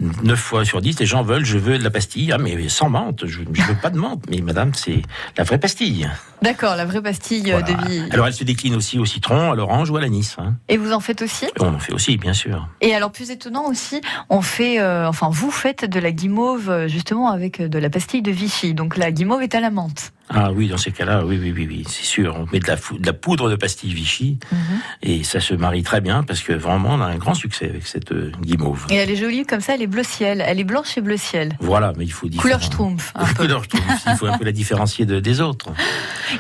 9 0.00 0.38
fois 0.38 0.64
sur 0.66 0.82
10, 0.82 0.98
les 1.00 1.06
gens 1.06 1.22
veulent, 1.22 1.46
je 1.46 1.56
veux 1.56 1.78
de 1.78 1.84
la 1.84 1.90
pastille. 1.90 2.30
Ah 2.30 2.36
mais 2.36 2.68
sans 2.68 2.90
menthe, 2.90 3.24
je, 3.26 3.40
je 3.50 3.62
veux 3.62 3.74
pas 3.80 3.88
de 3.88 3.96
menthe. 3.98 4.24
Mais 4.28 4.42
madame, 4.42 4.74
c'est 4.74 5.00
la 5.38 5.44
vraie 5.44 5.58
pastille. 5.58 6.10
D'accord, 6.42 6.76
la 6.76 6.84
vraie 6.84 7.02
pastille 7.02 7.52
euh, 7.52 7.58
Voilà. 7.60 7.82
de 7.84 7.88
vie. 7.88 8.02
Alors 8.10 8.26
elle 8.26 8.32
se 8.32 8.44
décline 8.44 8.74
aussi 8.74 8.98
au 8.98 9.04
citron, 9.06 9.52
à 9.52 9.54
l'orange 9.54 9.90
ou 9.90 9.96
à 9.96 10.00
l'anis. 10.00 10.36
Hein. 10.38 10.54
Et 10.68 10.76
vous 10.76 10.92
en 10.92 11.00
faites 11.00 11.22
aussi? 11.22 11.46
On 11.60 11.74
en 11.74 11.78
fait 11.78 11.92
aussi, 11.92 12.16
bien 12.18 12.34
sûr. 12.34 12.68
Et 12.80 12.94
alors 12.94 13.10
plus 13.12 13.30
étonnant 13.30 13.64
aussi, 13.66 14.00
on 14.30 14.42
fait, 14.42 14.80
euh, 14.80 15.08
enfin 15.08 15.28
vous 15.30 15.50
faites 15.50 15.84
de 15.84 15.98
la 16.00 16.12
guimauve 16.12 16.70
euh, 16.70 16.88
justement 16.88 17.30
avec 17.30 17.60
de 17.62 17.78
la 17.78 17.90
pastille 17.90 18.22
de 18.22 18.30
Vichy. 18.30 18.74
Donc 18.74 18.96
la 18.96 19.10
guimauve 19.12 19.42
est 19.42 19.54
à 19.54 19.60
la 19.60 19.70
menthe. 19.70 20.12
Ah 20.28 20.50
oui, 20.52 20.66
dans 20.66 20.76
ces 20.76 20.90
cas-là, 20.90 21.24
oui, 21.24 21.38
oui, 21.40 21.52
oui, 21.56 21.66
oui, 21.70 21.84
c'est 21.88 22.02
sûr. 22.02 22.34
On 22.36 22.46
met 22.52 22.58
de 22.58 22.66
la, 22.66 22.76
fou- 22.76 22.98
de 22.98 23.06
la 23.06 23.12
poudre 23.12 23.48
de 23.48 23.54
pastille 23.54 23.94
Vichy 23.94 24.38
Mhm. 24.50 24.58
et 25.02 25.22
ça 25.22 25.38
se 25.38 25.54
marie 25.54 25.84
très 25.84 26.00
bien 26.00 26.24
parce 26.24 26.40
que 26.40 26.52
vraiment 26.52 26.90
on 26.94 27.00
a 27.00 27.04
un 27.06 27.14
grand 27.16 27.34
succès 27.34 27.68
avec 27.68 27.86
cette 27.86 28.10
euh, 28.10 28.32
guimauve. 28.42 28.86
Et 28.90 28.96
elle 28.96 29.10
est 29.10 29.14
jolie 29.16 29.44
comme 29.46 29.60
ça, 29.60 29.74
elle 29.76 29.82
est 29.82 29.86
bleu 29.86 30.02
ciel. 30.02 30.42
Elle 30.44 30.58
est 30.58 30.64
blanche 30.64 30.98
et 30.98 31.00
bleu 31.00 31.16
ciel. 31.16 31.56
Voilà, 31.60 31.92
mais 31.96 32.04
il 32.04 32.10
faut 32.12 32.28
Couleur 32.38 32.60
schtroumpf, 32.60 33.12
un 33.14 33.24
peu. 33.34 33.44
Couleur 33.44 33.62
schtroumpf, 33.64 34.02
il 34.08 34.16
faut 34.16 34.26
un 34.26 34.36
peu 34.36 34.44
la 34.44 34.50
différencier 34.52 35.06
de- 35.06 35.20
des 35.20 35.40
autres. 35.40 35.68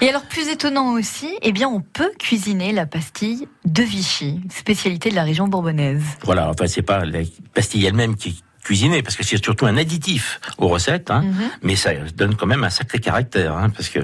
Et 0.00 0.08
alors 0.08 0.22
plus 0.22 0.48
étonnant 0.48 0.92
aussi, 0.92 1.28
eh 1.42 1.52
bien 1.52 1.68
on 1.68 1.80
peut 1.80 2.10
cuisiner 2.18 2.72
la 2.72 2.86
pastille 2.86 3.48
de 3.64 3.82
Vichy, 3.82 4.40
spécialité 4.50 5.10
de 5.10 5.14
la 5.14 5.22
région 5.24 5.48
bourbonnaise. 5.48 6.02
Voilà, 6.22 6.50
enfin 6.50 6.66
c'est 6.66 6.82
pas 6.82 7.04
la 7.04 7.20
pastille 7.54 7.84
elle-même 7.86 8.16
qui 8.16 8.28
est 8.30 8.34
cuisinée, 8.62 9.02
parce 9.02 9.14
que 9.16 9.24
c'est 9.24 9.42
surtout 9.42 9.66
un 9.66 9.76
additif 9.76 10.40
aux 10.58 10.68
recettes, 10.68 11.10
hein, 11.10 11.22
Mhm. 11.22 11.50
mais 11.62 11.76
ça 11.76 11.94
donne 12.16 12.34
quand 12.34 12.46
même 12.46 12.64
un 12.64 12.70
sacré 12.70 12.98
caractère, 12.98 13.56
hein, 13.56 13.70
parce 13.70 13.88
que 13.88 14.00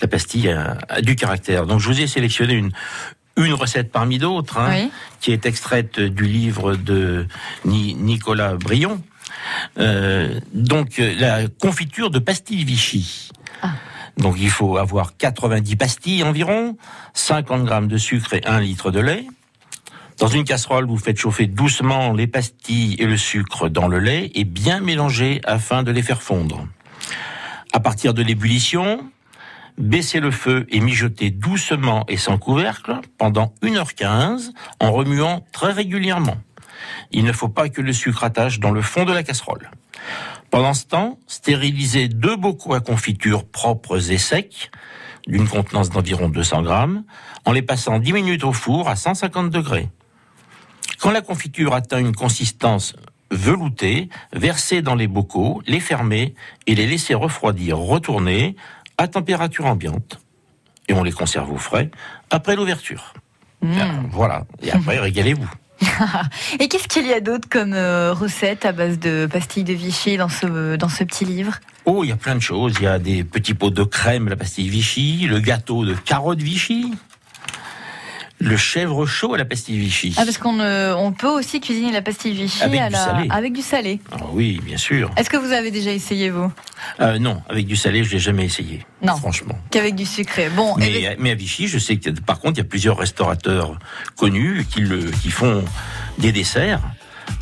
la 0.00 0.06
pastille 0.08 0.50
a, 0.50 0.76
a 0.88 1.00
du 1.00 1.16
caractère. 1.16 1.66
Donc 1.66 1.80
je 1.80 1.88
vous 1.88 2.00
ai 2.00 2.06
sélectionné 2.06 2.54
une 2.54 2.70
une 3.38 3.54
recette 3.54 3.90
parmi 3.90 4.18
d'autres, 4.18 4.58
hein, 4.58 4.68
Oui. 4.70 4.90
qui 5.20 5.32
est 5.32 5.46
extraite 5.46 5.98
du 5.98 6.24
livre 6.26 6.76
de 6.76 7.26
Ni- 7.64 7.94
Nicolas 7.94 8.56
Brion. 8.56 9.02
Euh, 9.78 10.38
donc 10.52 10.98
la 10.98 11.48
confiture 11.48 12.10
de 12.10 12.18
pastilles 12.18 12.64
Vichy. 12.64 13.30
Donc 14.16 14.36
il 14.38 14.50
faut 14.50 14.76
avoir 14.76 15.16
90 15.16 15.76
pastilles 15.76 16.22
environ, 16.22 16.76
50 17.14 17.64
grammes 17.64 17.88
de 17.88 17.96
sucre 17.96 18.34
et 18.34 18.46
1 18.46 18.60
litre 18.60 18.90
de 18.90 19.00
lait. 19.00 19.26
Dans 20.18 20.28
une 20.28 20.44
casserole, 20.44 20.86
vous 20.86 20.98
faites 20.98 21.18
chauffer 21.18 21.46
doucement 21.46 22.12
les 22.12 22.26
pastilles 22.26 22.96
et 22.98 23.06
le 23.06 23.16
sucre 23.16 23.68
dans 23.68 23.88
le 23.88 23.98
lait 23.98 24.30
et 24.34 24.44
bien 24.44 24.80
mélanger 24.80 25.40
afin 25.44 25.82
de 25.82 25.90
les 25.90 26.02
faire 26.02 26.22
fondre. 26.22 26.66
À 27.72 27.80
partir 27.80 28.12
de 28.12 28.22
l'ébullition, 28.22 29.10
baissez 29.78 30.20
le 30.20 30.30
feu 30.30 30.66
et 30.68 30.80
mijotez 30.80 31.30
doucement 31.30 32.04
et 32.08 32.18
sans 32.18 32.38
couvercle 32.38 33.00
pendant 33.18 33.54
1h15 33.62 34.50
en 34.78 34.92
remuant 34.92 35.44
très 35.52 35.72
régulièrement. 35.72 36.36
Il 37.10 37.24
ne 37.24 37.32
faut 37.32 37.48
pas 37.48 37.68
que 37.68 37.80
le 37.80 37.92
sucre 37.92 38.24
attache 38.24 38.60
dans 38.60 38.70
le 38.70 38.82
fond 38.82 39.04
de 39.04 39.12
la 39.12 39.22
casserole. 39.22 39.70
Pendant 40.50 40.74
ce 40.74 40.84
temps, 40.84 41.18
stérilisez 41.26 42.08
deux 42.08 42.36
bocaux 42.36 42.74
à 42.74 42.80
confiture 42.80 43.44
propres 43.44 44.10
et 44.10 44.18
secs, 44.18 44.70
d'une 45.26 45.48
contenance 45.48 45.90
d'environ 45.90 46.28
200 46.28 46.62
grammes, 46.62 47.04
en 47.44 47.52
les 47.52 47.62
passant 47.62 47.98
10 47.98 48.12
minutes 48.12 48.44
au 48.44 48.52
four 48.52 48.88
à 48.88 48.96
150 48.96 49.50
degrés. 49.50 49.88
Quand 51.00 51.10
la 51.10 51.20
confiture 51.20 51.74
atteint 51.74 51.98
une 51.98 52.14
consistance 52.14 52.94
veloutée, 53.30 54.08
versez 54.32 54.82
dans 54.82 54.94
les 54.94 55.08
bocaux, 55.08 55.62
les 55.66 55.80
fermer 55.80 56.34
et 56.66 56.74
les 56.74 56.86
laisser 56.86 57.14
refroidir, 57.14 57.78
retourner 57.78 58.56
à 58.98 59.08
température 59.08 59.66
ambiante. 59.66 60.20
Et 60.88 60.92
on 60.92 61.02
les 61.02 61.12
conserve 61.12 61.50
au 61.50 61.56
frais 61.56 61.90
après 62.30 62.56
l'ouverture. 62.56 63.14
Mmh. 63.62 63.78
Voilà. 64.10 64.44
Et 64.62 64.70
après, 64.70 64.98
régalez-vous. 65.00 65.50
Et 66.60 66.68
qu'est-ce 66.68 66.88
qu'il 66.88 67.06
y 67.06 67.12
a 67.12 67.20
d'autre 67.20 67.48
comme 67.48 67.74
euh, 67.74 68.12
recette 68.12 68.64
à 68.64 68.72
base 68.72 68.98
de 68.98 69.28
pastilles 69.30 69.64
de 69.64 69.72
Vichy 69.72 70.16
dans 70.16 70.28
ce, 70.28 70.76
dans 70.76 70.88
ce 70.88 71.04
petit 71.04 71.24
livre? 71.24 71.54
Oh, 71.84 72.04
il 72.04 72.08
y 72.08 72.12
a 72.12 72.16
plein 72.16 72.34
de 72.34 72.40
choses. 72.40 72.74
Il 72.78 72.84
y 72.84 72.86
a 72.86 72.98
des 72.98 73.24
petits 73.24 73.54
pots 73.54 73.70
de 73.70 73.82
crème, 73.82 74.28
la 74.28 74.36
pastille 74.36 74.68
Vichy, 74.68 75.26
le 75.26 75.40
gâteau 75.40 75.84
de 75.84 75.94
carottes 75.94 76.42
Vichy, 76.42 76.92
Le 78.44 78.56
chèvre 78.56 79.06
chaud 79.06 79.34
à 79.34 79.38
la 79.38 79.44
pastille 79.44 79.78
Vichy. 79.78 80.14
Ah, 80.16 80.24
parce 80.24 80.36
qu'on 80.38 80.58
euh, 80.58 80.94
on 80.96 81.12
peut 81.12 81.28
aussi 81.28 81.60
cuisiner 81.60 81.92
la 81.92 82.02
pastille 82.02 82.32
Vichy 82.34 82.62
Avec 82.62 82.80
à 82.80 82.86
du 82.88 82.92
la- 82.94 83.04
salé. 83.04 83.28
avec 83.30 83.52
du 83.52 83.62
salé. 83.62 84.00
Ah 84.10 84.16
oui, 84.32 84.60
bien 84.64 84.76
sûr. 84.76 85.10
Est-ce 85.16 85.30
que 85.30 85.36
vous 85.36 85.52
avez 85.52 85.70
déjà 85.70 85.92
essayé, 85.92 86.28
vous? 86.30 86.50
Euh, 87.00 87.18
non, 87.20 87.40
avec 87.48 87.66
du 87.66 87.76
salé, 87.76 88.02
je 88.02 88.10
l'ai 88.10 88.18
jamais 88.18 88.44
essayé. 88.44 88.84
Non. 89.00 89.16
Franchement. 89.16 89.56
Qu'avec 89.70 89.94
du 89.94 90.04
sucré. 90.06 90.48
Bon, 90.56 90.74
eh 90.80 91.02
ben, 91.02 91.16
Mais, 91.20 91.30
à 91.30 91.34
Vichy, 91.36 91.68
je 91.68 91.78
sais 91.78 91.96
que 91.96 92.10
par 92.10 92.40
contre, 92.40 92.54
il 92.54 92.58
y 92.58 92.66
a 92.66 92.68
plusieurs 92.68 92.98
restaurateurs 92.98 93.78
connus 94.16 94.66
qui, 94.68 94.80
le, 94.80 95.10
qui 95.10 95.30
font 95.30 95.64
des 96.18 96.32
desserts 96.32 96.80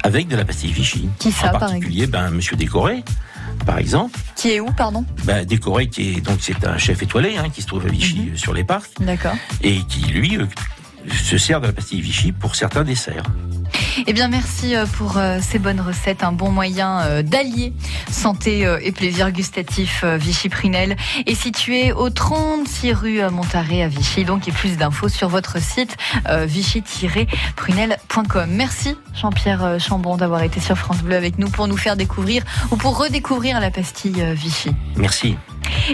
avec 0.02 0.28
de 0.28 0.36
la 0.36 0.44
pastille 0.44 0.72
Vichy. 0.72 1.08
Qui 1.18 1.32
ça, 1.32 1.48
En 1.48 1.50
par 1.52 1.60
particulier, 1.60 2.06
ben, 2.08 2.28
Monsieur 2.30 2.56
Décoré, 2.56 3.02
par 3.64 3.78
exemple. 3.78 4.18
qui 4.36 4.50
est 4.52 4.60
où, 4.60 4.66
pardon? 4.72 5.04
Ben, 5.24 5.46
Décoré, 5.46 5.88
qui 5.88 6.10
est 6.16 6.20
donc 6.20 6.38
c'est 6.40 6.66
un 6.66 6.76
chef 6.76 7.02
étoilé 7.02 7.38
hein, 7.38 7.48
qui 7.48 7.62
se 7.62 7.66
trouve 7.68 7.86
à 7.86 7.88
Vichy 7.88 8.18
Mhm. 8.20 8.28
euh, 8.34 8.36
sur 8.36 8.52
les 8.52 8.64
parcs 8.64 8.90
D'accord. 9.00 9.34
et 9.62 9.78
qui 9.88 10.00
lui 10.12 10.36
se 11.08 11.38
sert 11.38 11.60
de 11.60 11.66
la 11.66 11.72
pastille 11.72 12.00
Vichy 12.00 12.32
pour 12.32 12.54
certains 12.54 12.84
desserts. 12.84 13.24
Eh 14.06 14.12
bien, 14.12 14.28
merci 14.28 14.74
euh, 14.74 14.86
pour 14.86 15.18
euh, 15.18 15.38
ces 15.40 15.58
bonnes 15.58 15.80
recettes. 15.80 16.22
Un 16.22 16.32
bon 16.32 16.50
moyen 16.50 17.00
euh, 17.00 17.22
d'allier 17.22 17.72
santé 18.10 18.66
et 18.82 18.92
plaisir 18.92 19.30
gustatif 19.30 20.04
Vichy-Prunel 20.04 20.96
est 21.26 21.34
situé 21.34 21.92
au 21.92 22.10
36 22.10 22.92
rue 22.92 23.20
Montaré 23.30 23.82
à 23.82 23.88
Vichy. 23.88 24.24
Donc, 24.24 24.48
et 24.48 24.52
plus 24.52 24.76
d'infos 24.76 25.08
sur 25.08 25.28
votre 25.28 25.62
site 25.62 25.96
vichy-prunel.com. 26.28 28.50
Merci 28.50 28.96
Jean-Pierre 29.14 29.78
Chambon 29.78 30.16
d'avoir 30.16 30.42
été 30.42 30.58
sur 30.60 30.76
France 30.76 31.02
Bleu 31.02 31.14
avec 31.14 31.38
nous 31.38 31.48
pour 31.48 31.68
nous 31.68 31.76
faire 31.76 31.96
découvrir 31.96 32.42
ou 32.72 32.76
pour 32.76 32.98
redécouvrir 32.98 33.60
la 33.60 33.70
pastille 33.70 34.24
Vichy. 34.34 34.72
Merci. 34.96 35.36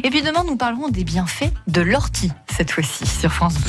Et 0.03 0.09
puis 0.11 0.23
demain, 0.23 0.45
nous 0.47 0.57
parlerons 0.57 0.89
des 0.89 1.05
bienfaits 1.05 1.53
de 1.67 1.83
l'ortie 1.83 2.33
cette 2.49 2.71
fois-ci 2.71 3.07
sur 3.07 3.31
France 3.31 3.57
Bleu. 3.57 3.65